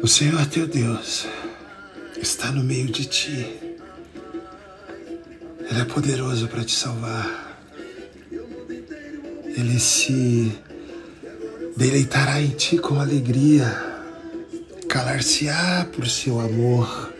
O 0.00 0.06
Senhor 0.06 0.46
teu 0.46 0.68
Deus 0.68 1.26
está 2.22 2.52
no 2.52 2.62
meio 2.62 2.86
de 2.86 3.04
ti. 3.06 3.65
Ele 5.76 5.82
é 5.82 5.84
poderoso 5.84 6.48
para 6.48 6.64
te 6.64 6.74
salvar. 6.74 7.60
Ele 9.44 9.78
se 9.78 10.50
deleitará 11.76 12.40
em 12.40 12.48
ti 12.48 12.78
com 12.78 12.98
alegria, 12.98 13.66
calar-se-á 14.88 15.86
por 15.92 16.08
seu 16.08 16.40
amor, 16.40 17.12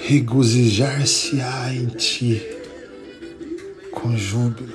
regozijar-se-á 0.00 1.74
em 1.74 1.88
ti 1.88 2.42
com 3.90 4.16
júbilo. 4.16 4.72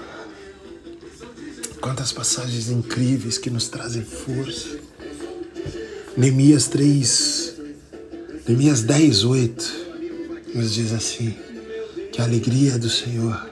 Quantas 1.82 2.12
passagens 2.12 2.70
incríveis 2.70 3.40
que 3.40 3.50
nos 3.50 3.68
trazem 3.70 4.04
força. 4.04 4.78
Neemias 6.16 6.68
3, 6.68 7.56
Neemias 8.48 8.84
10, 8.84 9.24
8 9.24 9.87
nos 10.58 10.74
diz 10.74 10.92
assim: 10.92 11.36
que 12.12 12.20
a 12.20 12.24
alegria 12.24 12.80
do 12.80 12.90
Senhor 12.90 13.48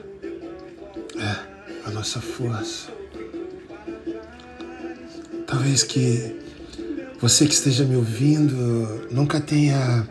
é 1.16 1.88
a 1.88 1.90
nossa 1.90 2.20
força. 2.20 2.88
Talvez 5.46 5.84
que 5.84 6.36
você 7.20 7.46
que 7.46 7.54
esteja 7.54 7.84
me 7.84 7.94
ouvindo 7.94 9.06
nunca 9.10 9.40
tenha 9.40 10.06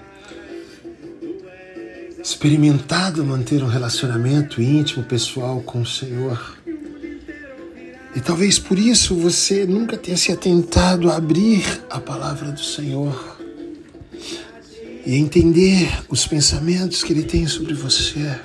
experimentado 2.23 3.23
manter 3.25 3.61
um 3.61 3.67
relacionamento 3.67 4.61
íntimo, 4.61 5.03
pessoal 5.03 5.61
com 5.61 5.81
o 5.81 5.85
Senhor. 5.85 6.57
E 8.15 8.21
talvez 8.21 8.57
por 8.57 8.79
isso 8.79 9.13
você 9.13 9.65
nunca 9.65 9.97
tenha 9.97 10.15
se 10.15 10.31
atentado 10.31 11.11
a 11.11 11.17
abrir 11.17 11.65
a 11.89 11.99
palavra 11.99 12.51
do 12.51 12.63
Senhor 12.63 13.34
e 15.05 15.15
entender 15.15 15.87
os 16.09 16.25
pensamentos 16.25 17.03
que 17.03 17.13
Ele 17.13 17.23
tem 17.23 17.45
sobre 17.47 17.73
você, 17.73 18.39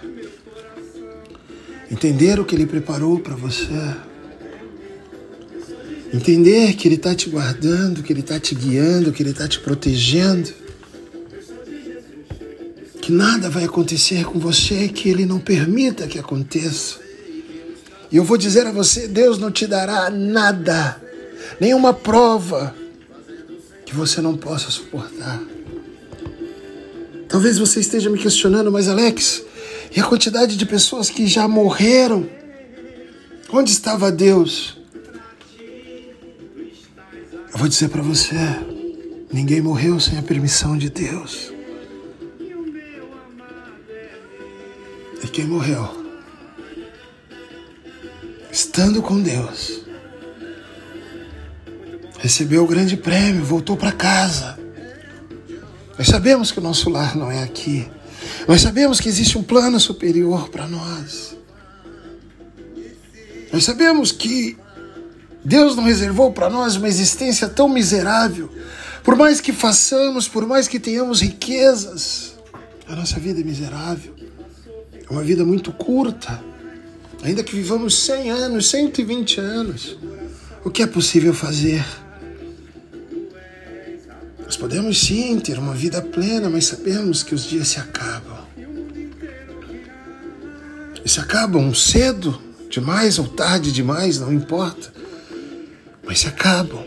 entender 1.90 2.38
o 2.38 2.44
que 2.44 2.54
Ele 2.54 2.66
preparou 2.66 3.18
para 3.18 3.34
você, 3.34 3.96
entender 6.12 6.74
que 6.74 6.86
Ele 6.86 6.96
está 6.96 7.14
te 7.14 7.30
guardando, 7.30 8.02
que 8.02 8.12
Ele 8.12 8.20
está 8.20 8.38
te 8.38 8.54
guiando, 8.54 9.10
que 9.10 9.22
Ele 9.22 9.30
está 9.30 9.48
te 9.48 9.58
protegendo, 9.58 10.52
que 13.00 13.10
nada 13.10 13.48
vai 13.48 13.64
acontecer 13.64 14.24
com 14.24 14.38
você 14.38 14.88
que 14.88 15.08
Ele 15.08 15.24
não 15.24 15.38
permita 15.38 16.06
que 16.06 16.18
aconteça. 16.18 17.00
E 18.12 18.16
eu 18.16 18.24
vou 18.24 18.36
dizer 18.36 18.66
a 18.66 18.72
você: 18.72 19.08
Deus 19.08 19.38
não 19.38 19.50
te 19.50 19.66
dará 19.66 20.10
nada, 20.10 21.00
nenhuma 21.58 21.94
prova 21.94 22.74
que 23.86 23.94
você 23.94 24.20
não 24.20 24.36
possa 24.36 24.70
suportar. 24.70 25.40
Talvez 27.30 27.56
você 27.56 27.80
esteja 27.80 28.10
me 28.10 28.18
questionando, 28.18 28.70
mas 28.70 28.88
Alex, 28.88 29.42
e 29.96 30.00
a 30.00 30.04
quantidade 30.04 30.56
de 30.56 30.66
pessoas 30.66 31.08
que 31.08 31.26
já 31.26 31.48
morreram? 31.48 32.28
Onde 33.50 33.70
estava 33.70 34.12
Deus? 34.12 34.76
Eu 37.52 37.58
vou 37.58 37.68
dizer 37.68 37.88
para 37.88 38.02
você: 38.02 38.36
ninguém 39.32 39.62
morreu 39.62 39.98
sem 39.98 40.18
a 40.18 40.22
permissão 40.22 40.76
de 40.76 40.90
Deus. 40.90 41.52
E 45.22 45.28
quem 45.28 45.46
morreu? 45.46 46.00
estando 48.52 49.00
com 49.00 49.20
Deus, 49.20 49.80
recebeu 52.18 52.64
o 52.64 52.66
grande 52.66 52.96
prêmio, 52.96 53.44
voltou 53.44 53.76
para 53.76 53.90
casa. 53.90 54.59
Nós 55.98 56.08
sabemos 56.08 56.50
que 56.50 56.58
o 56.58 56.62
nosso 56.62 56.88
lar 56.88 57.16
não 57.16 57.30
é 57.30 57.42
aqui. 57.42 57.88
Nós 58.46 58.60
sabemos 58.60 59.00
que 59.00 59.08
existe 59.08 59.36
um 59.36 59.42
plano 59.42 59.78
superior 59.78 60.48
para 60.48 60.66
nós. 60.66 61.36
Nós 63.52 63.64
sabemos 63.64 64.12
que 64.12 64.56
Deus 65.44 65.74
não 65.74 65.84
reservou 65.84 66.32
para 66.32 66.48
nós 66.48 66.76
uma 66.76 66.88
existência 66.88 67.48
tão 67.48 67.68
miserável. 67.68 68.50
Por 69.02 69.16
mais 69.16 69.40
que 69.40 69.52
façamos, 69.52 70.28
por 70.28 70.46
mais 70.46 70.68
que 70.68 70.78
tenhamos 70.78 71.20
riquezas, 71.20 72.34
a 72.86 72.94
nossa 72.94 73.18
vida 73.18 73.40
é 73.40 73.44
miserável. 73.44 74.14
É 74.92 75.10
uma 75.10 75.22
vida 75.22 75.44
muito 75.44 75.72
curta. 75.72 76.42
Ainda 77.22 77.42
que 77.42 77.54
vivamos 77.54 77.98
100 78.04 78.30
anos, 78.30 78.70
120 78.70 79.40
anos, 79.40 79.98
o 80.64 80.70
que 80.70 80.82
é 80.82 80.86
possível 80.86 81.34
fazer? 81.34 81.84
Podemos 84.60 85.00
sim 85.00 85.40
ter 85.40 85.58
uma 85.58 85.74
vida 85.74 86.02
plena, 86.02 86.50
mas 86.50 86.66
sabemos 86.66 87.22
que 87.22 87.34
os 87.34 87.44
dias 87.44 87.66
se 87.68 87.80
acabam. 87.80 88.38
E 91.02 91.08
se 91.08 91.18
acabam 91.18 91.74
cedo 91.74 92.38
demais 92.68 93.18
ou 93.18 93.26
tarde 93.26 93.72
demais, 93.72 94.20
não 94.20 94.30
importa. 94.30 94.92
Mas 96.04 96.20
se 96.20 96.28
acabam. 96.28 96.84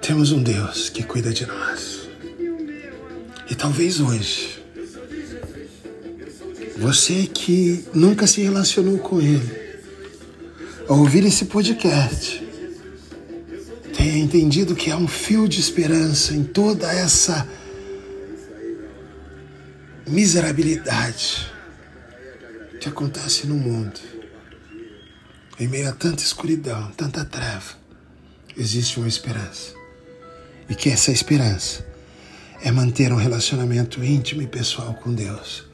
Temos 0.00 0.30
um 0.30 0.40
Deus 0.40 0.88
que 0.88 1.02
cuida 1.02 1.32
de 1.32 1.44
nós. 1.44 2.08
E 3.50 3.54
talvez 3.56 3.98
hoje 3.98 4.62
você 6.78 7.26
que 7.26 7.84
nunca 7.92 8.28
se 8.28 8.40
relacionou 8.42 8.96
com 8.98 9.20
Ele, 9.20 9.60
ao 10.88 11.00
ouvir 11.00 11.24
esse 11.26 11.44
podcast, 11.44 12.39
tenha 14.00 14.16
entendido 14.16 14.74
que 14.74 14.90
há 14.90 14.96
um 14.96 15.06
fio 15.06 15.46
de 15.46 15.60
esperança 15.60 16.32
em 16.32 16.42
toda 16.42 16.90
essa 16.90 17.46
miserabilidade 20.08 21.52
que 22.80 22.88
acontece 22.88 23.46
no 23.46 23.56
mundo. 23.56 24.00
Em 25.58 25.68
meio 25.68 25.90
a 25.90 25.92
tanta 25.92 26.22
escuridão, 26.22 26.90
tanta 26.96 27.26
treva, 27.26 27.74
existe 28.56 28.98
uma 28.98 29.06
esperança. 29.06 29.74
E 30.66 30.74
que 30.74 30.88
essa 30.88 31.12
esperança 31.12 31.86
é 32.62 32.70
manter 32.70 33.12
um 33.12 33.16
relacionamento 33.16 34.02
íntimo 34.02 34.40
e 34.40 34.46
pessoal 34.46 34.94
com 34.94 35.12
Deus 35.12 35.64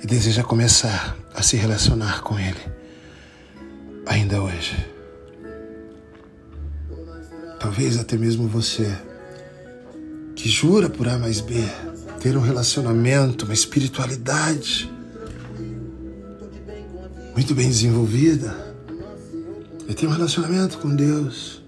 e 0.00 0.06
deseja 0.06 0.44
começar 0.44 1.16
a 1.34 1.42
se 1.42 1.56
relacionar 1.56 2.20
com 2.20 2.38
Ele 2.38 2.60
ainda 4.06 4.40
hoje. 4.40 4.99
Talvez 7.60 7.98
até 7.98 8.16
mesmo 8.16 8.48
você 8.48 8.92
que 10.34 10.48
jura 10.48 10.90
por 10.90 11.06
A 11.06 11.18
mais 11.18 11.40
B 11.40 11.54
ter 12.20 12.36
um 12.36 12.40
relacionamento, 12.40 13.44
uma 13.44 13.54
espiritualidade 13.54 14.90
muito 17.34 17.54
bem 17.54 17.68
desenvolvida 17.68 18.74
e 19.88 19.94
ter 19.94 20.06
um 20.06 20.10
relacionamento 20.10 20.78
com 20.78 20.96
Deus. 20.96 21.62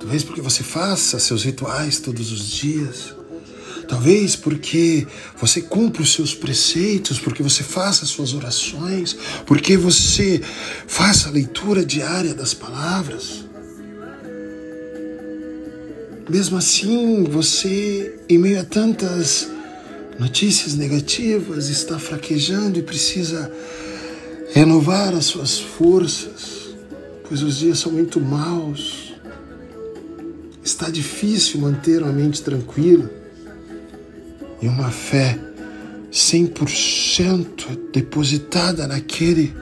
Talvez 0.00 0.24
porque 0.24 0.40
você 0.40 0.62
faça 0.62 1.18
seus 1.18 1.42
rituais 1.42 1.98
todos 1.98 2.32
os 2.32 2.48
dias 2.48 3.14
Talvez 3.88 4.34
porque 4.34 5.06
você 5.38 5.60
cumpra 5.60 6.02
os 6.02 6.12
seus 6.12 6.34
preceitos, 6.34 7.18
porque 7.18 7.42
você 7.42 7.62
faça 7.62 8.04
as 8.04 8.10
suas 8.10 8.34
orações, 8.34 9.16
porque 9.46 9.76
você 9.76 10.40
faça 10.86 11.28
a 11.28 11.32
leitura 11.32 11.84
diária 11.84 12.34
das 12.34 12.54
palavras. 12.54 13.44
Mesmo 16.28 16.56
assim, 16.56 17.24
você, 17.24 18.18
em 18.28 18.38
meio 18.38 18.58
a 18.58 18.64
tantas 18.64 19.46
notícias 20.18 20.74
negativas, 20.74 21.68
está 21.68 21.98
fraquejando 21.98 22.78
e 22.78 22.82
precisa 22.82 23.52
renovar 24.54 25.14
as 25.14 25.26
suas 25.26 25.58
forças, 25.58 26.74
pois 27.28 27.42
os 27.42 27.58
dias 27.58 27.78
são 27.78 27.92
muito 27.92 28.20
maus. 28.20 29.12
Está 30.62 30.88
difícil 30.88 31.60
manter 31.60 32.02
uma 32.02 32.12
mente 32.12 32.40
tranquila 32.40 33.10
e 34.62 34.66
uma 34.66 34.90
fé 34.90 35.38
100% 36.10 37.90
depositada 37.92 38.86
naquele 38.86 39.54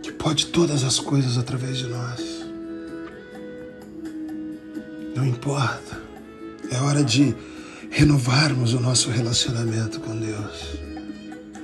que 0.00 0.12
pode 0.12 0.46
todas 0.46 0.84
as 0.84 1.00
coisas 1.00 1.36
através 1.36 1.78
de 1.78 1.88
nós. 1.88 2.33
Não 5.14 5.24
importa, 5.24 6.00
é 6.70 6.76
hora 6.78 7.04
de 7.04 7.34
renovarmos 7.90 8.74
o 8.74 8.80
nosso 8.80 9.10
relacionamento 9.10 10.00
com 10.00 10.16
Deus 10.18 10.78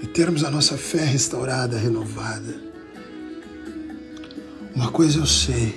e 0.03 0.07
termos 0.07 0.45
a 0.45 0.51
nossa 0.51 0.77
fé 0.77 1.05
restaurada, 1.05 1.77
renovada. 1.77 2.71
Uma 4.75 4.91
coisa 4.91 5.19
eu 5.19 5.27
sei, 5.27 5.75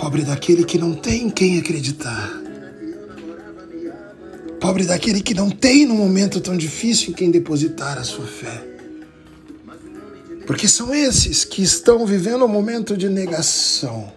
Pobre 0.00 0.22
daquele 0.22 0.64
que 0.64 0.78
não 0.78 0.94
tem 0.94 1.24
em 1.24 1.30
quem 1.30 1.58
acreditar. 1.58 2.32
Pobre 4.58 4.86
daquele 4.86 5.20
que 5.20 5.34
não 5.34 5.50
tem 5.50 5.84
num 5.84 5.94
momento 5.94 6.40
tão 6.40 6.56
difícil 6.56 7.10
em 7.10 7.12
quem 7.12 7.30
depositar 7.30 7.98
a 7.98 8.02
sua 8.02 8.26
fé. 8.26 8.66
Porque 10.46 10.66
são 10.66 10.94
esses 10.94 11.44
que 11.44 11.62
estão 11.62 12.06
vivendo 12.06 12.46
um 12.46 12.48
momento 12.48 12.96
de 12.96 13.10
negação. 13.10 14.10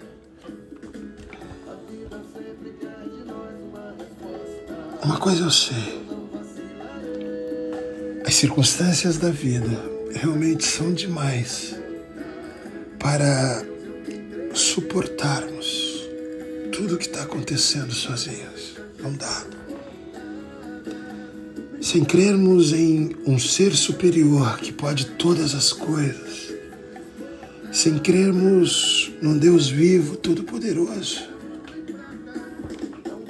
Uma 5.04 5.18
coisa 5.18 5.44
eu 5.44 5.52
sei. 5.52 6.02
As 8.26 8.36
circunstâncias 8.36 9.18
da 9.18 9.30
vida 9.30 9.70
realmente 10.14 10.66
são 10.66 10.94
demais 10.94 11.76
para 12.98 13.66
suportarmos 14.54 16.08
tudo 16.72 16.96
o 16.96 16.98
que 16.98 17.06
está 17.06 17.24
acontecendo 17.24 17.94
sozinhos. 17.94 18.78
Não 18.98 19.12
dá. 19.12 19.46
Sem 21.82 22.06
crermos 22.06 22.72
em 22.72 23.14
um 23.26 23.38
ser 23.38 23.76
superior 23.76 24.58
que 24.60 24.72
pode 24.72 25.08
todas 25.18 25.54
as 25.54 25.74
coisas, 25.74 26.54
sem 27.74 28.00
crermos 28.00 29.12
num 29.22 29.38
Deus 29.38 29.68
vivo, 29.68 30.16
todo-poderoso, 30.16 31.28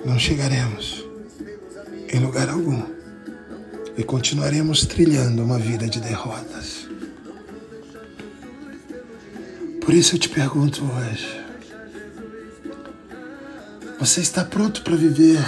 não 0.06 0.20
chegaremos 0.20 1.03
em 2.14 2.20
lugar 2.20 2.48
algum 2.48 2.84
e 3.98 4.04
continuaremos 4.04 4.86
trilhando 4.86 5.44
uma 5.44 5.58
vida 5.58 5.88
de 5.88 6.00
derrotas. 6.00 6.88
Por 9.82 9.96
isso 9.96 10.16
eu 10.16 10.20
te 10.20 10.30
pergunto 10.30 10.84
hoje: 10.84 11.42
você 14.00 14.22
está 14.22 14.46
pronto 14.46 14.84
para 14.84 14.96
viver 14.96 15.44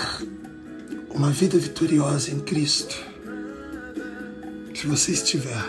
uma 1.12 1.30
vida 1.30 1.56
vitoriosa 1.60 2.32
em 2.32 2.40
Cristo? 2.40 2.96
Se 4.74 4.88
você 4.88 5.12
estiver, 5.12 5.64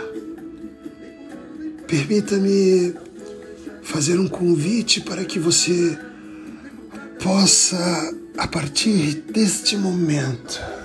permita-me 1.87 2.95
fazer 3.83 4.19
um 4.19 4.29
convite 4.29 5.03
para 5.03 5.27
que 5.27 5.39
você 5.39 5.97
possa, 7.23 8.15
a 8.39 8.49
partir 8.49 9.23
deste 9.31 9.77
momento, 9.77 10.76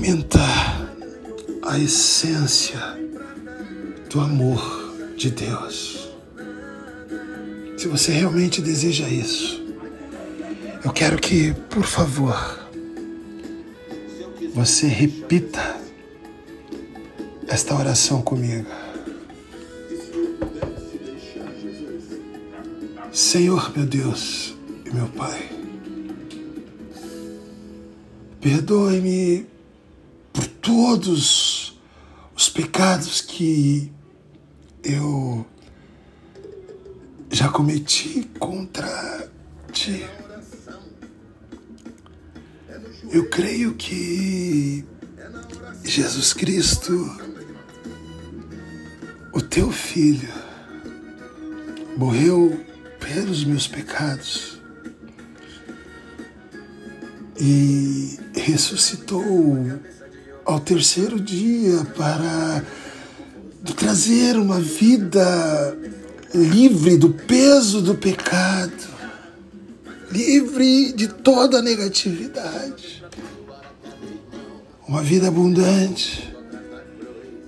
experimentar 0.00 0.94
a 1.62 1.78
essência 1.78 2.80
do 4.08 4.20
amor 4.20 5.14
de 5.16 5.30
Deus. 5.30 6.08
Se 7.76 7.86
você 7.86 8.12
realmente 8.12 8.62
deseja 8.62 9.06
isso, 9.08 9.62
eu 10.82 10.90
quero 10.90 11.18
que, 11.18 11.52
por 11.68 11.84
favor, 11.84 12.34
você 14.54 14.86
repita 14.86 15.78
esta 17.46 17.74
oração 17.74 18.22
comigo. 18.22 18.68
Senhor, 23.12 23.76
meu 23.76 23.84
Deus 23.84 24.54
e 24.86 24.94
meu 24.94 25.08
Pai, 25.08 25.50
perdoe-me 28.40 29.59
todos 30.60 31.80
os 32.34 32.48
pecados 32.48 33.20
que 33.20 33.90
eu 34.82 35.46
já 37.30 37.48
cometi 37.48 38.28
contra 38.38 39.30
ti. 39.72 40.04
Eu 43.10 43.28
creio 43.28 43.74
que 43.74 44.84
Jesus 45.84 46.32
Cristo, 46.32 46.94
o 49.32 49.40
teu 49.40 49.70
filho, 49.72 50.32
morreu 51.96 52.64
pelos 52.98 53.44
meus 53.44 53.66
pecados 53.66 54.60
e 57.38 58.18
ressuscitou 58.34 59.22
ao 60.44 60.60
terceiro 60.60 61.20
dia 61.20 61.84
para 61.96 62.64
trazer 63.80 64.36
uma 64.36 64.60
vida 64.60 65.76
livre 66.34 66.96
do 66.96 67.10
peso 67.10 67.80
do 67.80 67.94
pecado, 67.94 68.88
livre 70.12 70.92
de 70.92 71.08
toda 71.08 71.58
a 71.58 71.62
negatividade. 71.62 73.02
Uma 74.86 75.02
vida 75.02 75.28
abundante 75.28 76.30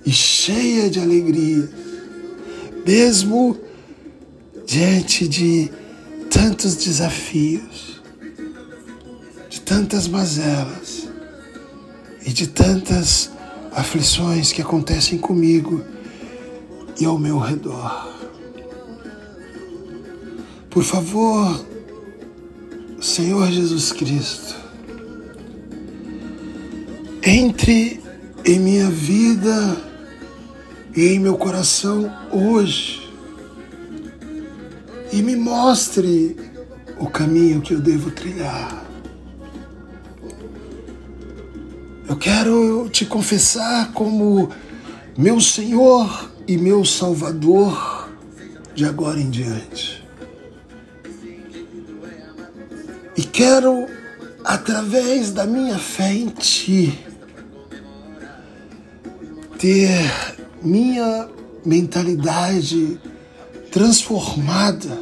e 0.05 0.11
cheia 0.11 0.89
de 0.89 0.99
alegria, 0.99 1.69
mesmo 2.85 3.57
diante 4.65 5.27
de 5.27 5.71
tantos 6.29 6.75
desafios, 6.75 8.01
de 9.49 9.61
tantas 9.61 10.07
mazelas 10.07 10.92
e 12.25 12.31
de 12.31 12.47
tantas 12.47 13.31
aflições 13.71 14.51
que 14.51 14.61
acontecem 14.61 15.17
comigo 15.17 15.83
e 16.99 17.05
ao 17.05 17.17
meu 17.17 17.37
redor. 17.37 18.13
Por 20.69 20.83
favor, 20.83 21.63
Senhor 23.01 23.51
Jesus 23.51 23.91
Cristo, 23.91 24.55
entre 27.21 28.01
em 28.45 28.59
minha 28.59 28.89
vida 28.89 29.77
e 30.95 31.07
em 31.07 31.19
meu 31.19 31.37
coração 31.37 32.11
hoje 32.31 33.03
e 35.11 35.21
me 35.21 35.35
mostre 35.35 36.35
o 36.99 37.07
caminho 37.07 37.61
que 37.61 37.73
eu 37.73 37.79
devo 37.79 38.09
trilhar. 38.09 38.83
Eu 42.13 42.19
quero 42.19 42.89
te 42.91 43.07
confessar 43.07 43.91
como 43.91 44.47
meu 45.17 45.41
Senhor 45.41 46.29
e 46.47 46.57
meu 46.57 46.85
Salvador 46.85 48.07
de 48.75 48.85
agora 48.85 49.19
em 49.19 49.31
diante. 49.31 50.05
E 53.17 53.23
quero, 53.23 53.87
através 54.45 55.31
da 55.31 55.47
minha 55.47 55.79
fé 55.79 56.13
em 56.13 56.27
Ti, 56.27 57.03
ter 59.57 60.05
minha 60.61 61.27
mentalidade 61.65 63.01
transformada 63.71 64.99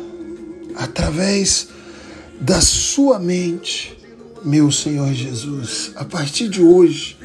através 0.77 1.67
da 2.39 2.61
Sua 2.61 3.19
mente, 3.19 3.97
meu 4.43 4.71
Senhor 4.71 5.13
Jesus. 5.13 5.91
A 5.95 6.03
partir 6.03 6.49
de 6.49 6.61
hoje, 6.61 7.17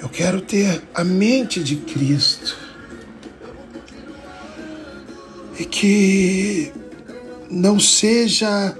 eu 0.00 0.08
quero 0.08 0.40
ter 0.40 0.82
a 0.94 1.04
mente 1.04 1.62
de 1.62 1.76
Cristo 1.76 2.56
e 5.58 5.64
que 5.64 6.72
não 7.50 7.78
seja 7.78 8.76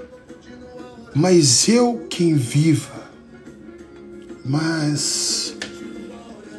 mais 1.13 1.67
eu 1.67 2.07
quem 2.09 2.35
viva, 2.35 3.09
mas 4.45 5.53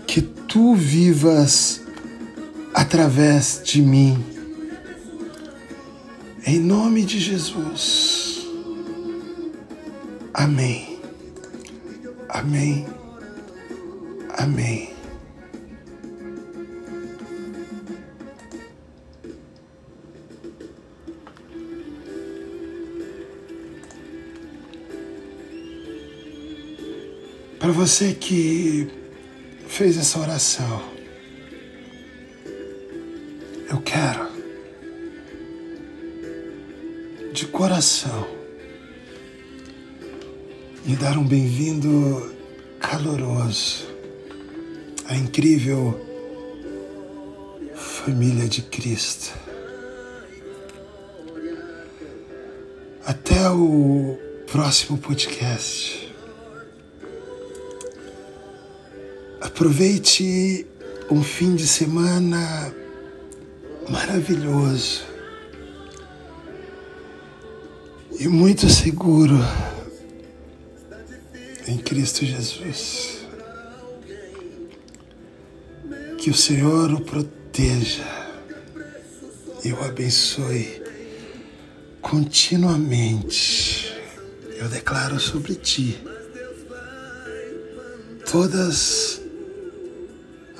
que 0.06 0.20
tu 0.20 0.74
vivas 0.74 1.80
através 2.74 3.60
de 3.64 3.80
mim. 3.80 4.22
Em 6.46 6.60
nome 6.60 7.04
de 7.04 7.18
Jesus. 7.18 8.11
Amém. 10.34 10.98
Amém. 12.28 12.86
Amém. 14.38 14.92
Para 27.58 27.70
você 27.70 28.12
que 28.14 28.88
fez 29.68 29.96
essa 29.96 30.18
oração, 30.18 30.82
eu 33.70 33.80
quero, 33.82 34.28
de 37.32 37.46
coração, 37.46 38.41
lhe 40.84 40.96
dar 40.96 41.16
um 41.16 41.24
bem-vindo 41.24 42.34
caloroso 42.80 43.86
à 45.06 45.14
incrível 45.14 46.00
família 47.76 48.48
de 48.48 48.62
Cristo. 48.62 49.32
Até 53.04 53.48
o 53.50 54.18
próximo 54.50 54.98
podcast. 54.98 56.12
Aproveite 59.40 60.66
um 61.08 61.22
fim 61.22 61.54
de 61.54 61.66
semana 61.66 62.74
maravilhoso 63.88 65.04
e 68.18 68.26
muito 68.26 68.68
seguro 68.68 69.38
Cristo 71.92 72.24
Jesus. 72.24 73.18
Que 76.16 76.30
o 76.30 76.34
Senhor 76.34 76.90
o 76.90 77.02
proteja 77.02 78.02
e 79.62 79.74
o 79.74 79.84
abençoe 79.84 80.82
continuamente. 82.00 83.94
Eu 84.56 84.70
declaro 84.70 85.20
sobre 85.20 85.54
ti 85.54 86.02
todas 88.24 89.20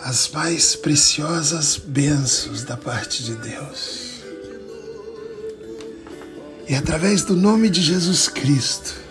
as 0.01 0.29
mais 0.33 0.77
preciosas 0.77 1.79
bênçãos 1.79 2.63
da 2.63 2.77
parte 2.77 3.25
de 3.25 3.37
Deus. 3.37 4.21
E 6.69 6.75
através 6.75 7.23
do 7.23 7.35
nome 7.35 7.71
de 7.71 7.81
Jesus 7.81 8.29
Cristo, 8.29 9.02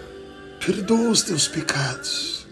perdoa 0.66 1.10
os 1.10 1.24
teus 1.24 1.48
pecados. 1.48 2.46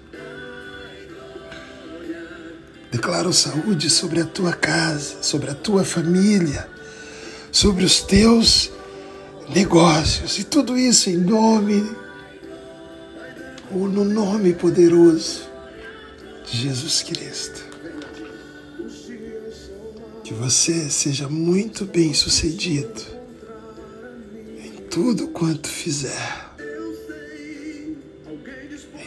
Declaro 2.91 3.31
saúde 3.31 3.87
sobre 3.87 4.19
a 4.19 4.25
tua 4.25 4.51
casa, 4.51 5.21
sobre 5.21 5.51
a 5.51 5.53
tua 5.53 5.85
família, 5.85 6.67
sobre 7.51 7.85
os 7.85 8.01
teus 8.01 8.71
negócios 9.47 10.39
e 10.39 10.43
tudo 10.43 10.75
isso 10.75 11.09
em 11.09 11.17
nome 11.17 11.87
ou 13.71 13.87
no 13.87 14.03
nome 14.03 14.53
poderoso 14.53 15.47
de 16.49 16.57
Jesus 16.57 17.03
Cristo. 17.03 17.63
Que 20.23 20.33
você 20.33 20.89
seja 20.89 21.29
muito 21.29 21.85
bem 21.85 22.11
sucedido 22.15 23.01
em 24.63 24.71
tudo 24.89 25.27
quanto 25.27 25.69
fizer. 25.69 26.48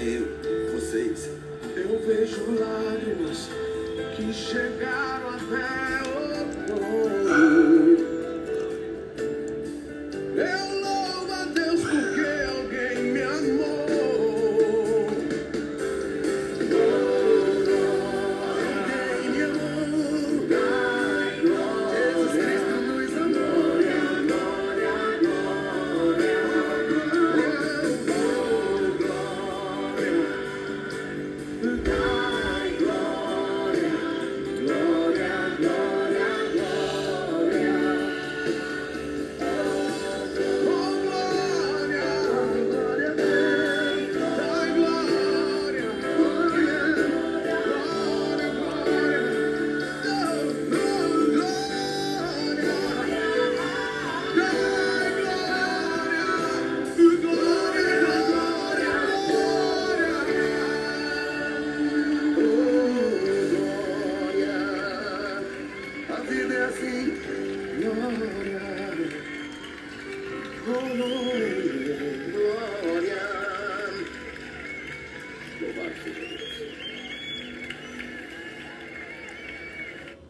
Eu, 0.00 0.28
vocês. 0.74 1.30
Eu 1.74 1.98
vejo 2.06 2.44
lágrimas 2.60 3.48
que 4.14 4.32
chegaram 4.34 5.30
até 5.30 6.02
o 6.02 6.66
trono. 6.66 7.43